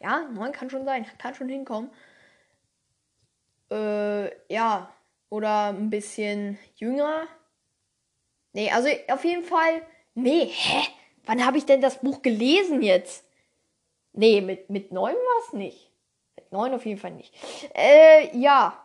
[0.00, 1.90] Ja, neun kann schon sein, kann schon hinkommen.
[3.70, 4.92] Äh, ja,
[5.28, 7.28] oder ein bisschen jünger.
[8.52, 9.86] Nee, also auf jeden Fall.
[10.14, 10.88] Nee, hä?
[11.24, 13.24] Wann habe ich denn das Buch gelesen jetzt?
[14.12, 15.92] Nee, mit, mit neun war es nicht.
[16.34, 17.32] Mit neun auf jeden Fall nicht.
[17.74, 18.84] Äh, ja.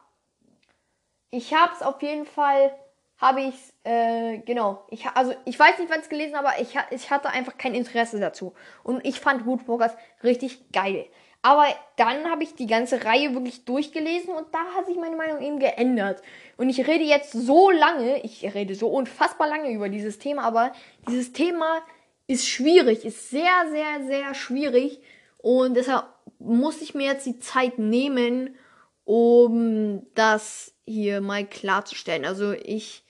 [1.31, 2.77] Ich hab's auf jeden Fall
[3.17, 3.55] habe ich
[3.85, 4.85] äh, genau.
[4.89, 8.19] Ich, also ich weiß nicht, wann es gelesen, aber ich, ich hatte einfach kein Interesse
[8.19, 8.53] dazu.
[8.83, 11.05] Und ich fand Woodwalkers richtig geil.
[11.43, 15.43] Aber dann habe ich die ganze Reihe wirklich durchgelesen und da hat sich meine Meinung
[15.43, 16.23] eben geändert.
[16.57, 20.71] Und ich rede jetzt so lange, ich rede so unfassbar lange über dieses Thema, aber
[21.07, 21.83] dieses Thema
[22.25, 24.99] ist schwierig, ist sehr, sehr, sehr schwierig.
[25.37, 26.05] Und deshalb
[26.39, 28.55] muss ich mir jetzt die Zeit nehmen,
[29.03, 32.25] um das hier mal klarzustellen.
[32.25, 33.04] Also ich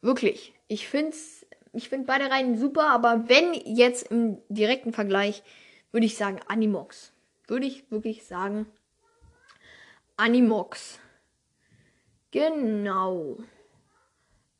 [0.00, 0.54] Wirklich.
[0.68, 1.16] Ich finde
[1.72, 5.42] ich find beide Reihen super, aber wenn jetzt im direkten Vergleich,
[5.92, 7.12] würde ich sagen Animox.
[7.46, 8.66] Würde ich wirklich sagen
[10.16, 10.98] Animox.
[12.30, 13.38] Genau.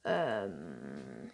[0.04, 1.30] Ähm.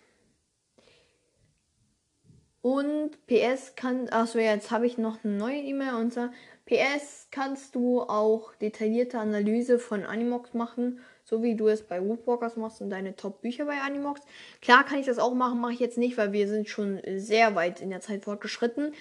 [2.62, 6.32] Und PS kann, achso, jetzt habe ich noch eine neue E-Mail und zwar
[6.64, 12.56] PS kannst du auch detaillierte Analyse von Animox machen so wie du es bei Woodwalkers
[12.56, 14.20] machst und deine Top-Bücher bei Animox.
[14.62, 17.56] Klar kann ich das auch machen, mache ich jetzt nicht, weil wir sind schon sehr
[17.56, 18.94] weit in der Zeit fortgeschritten.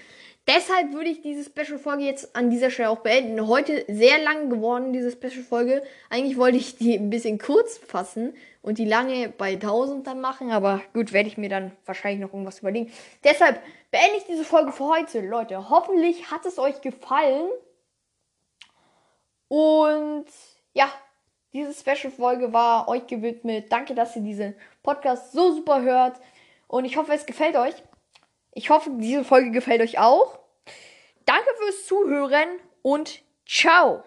[0.48, 3.48] Deshalb würde ich diese Special-Folge jetzt an dieser Stelle auch beenden.
[3.48, 5.84] Heute sehr lang geworden, diese Special-Folge.
[6.10, 10.52] Eigentlich wollte ich die ein bisschen kurz fassen und die lange bei 1000 dann machen,
[10.52, 12.92] aber gut, werde ich mir dann wahrscheinlich noch irgendwas überlegen.
[13.24, 13.60] Deshalb
[13.92, 15.70] beende ich diese Folge für heute, Leute.
[15.70, 17.50] Hoffentlich hat es euch gefallen.
[19.48, 20.26] Und
[20.74, 20.92] ja,
[21.56, 23.72] diese Special-Folge war euch gewidmet.
[23.72, 26.20] Danke, dass ihr diesen Podcast so super hört.
[26.68, 27.76] Und ich hoffe, es gefällt euch.
[28.52, 30.38] Ich hoffe, diese Folge gefällt euch auch.
[31.26, 32.50] Danke fürs Zuhören
[32.82, 34.04] und ciao.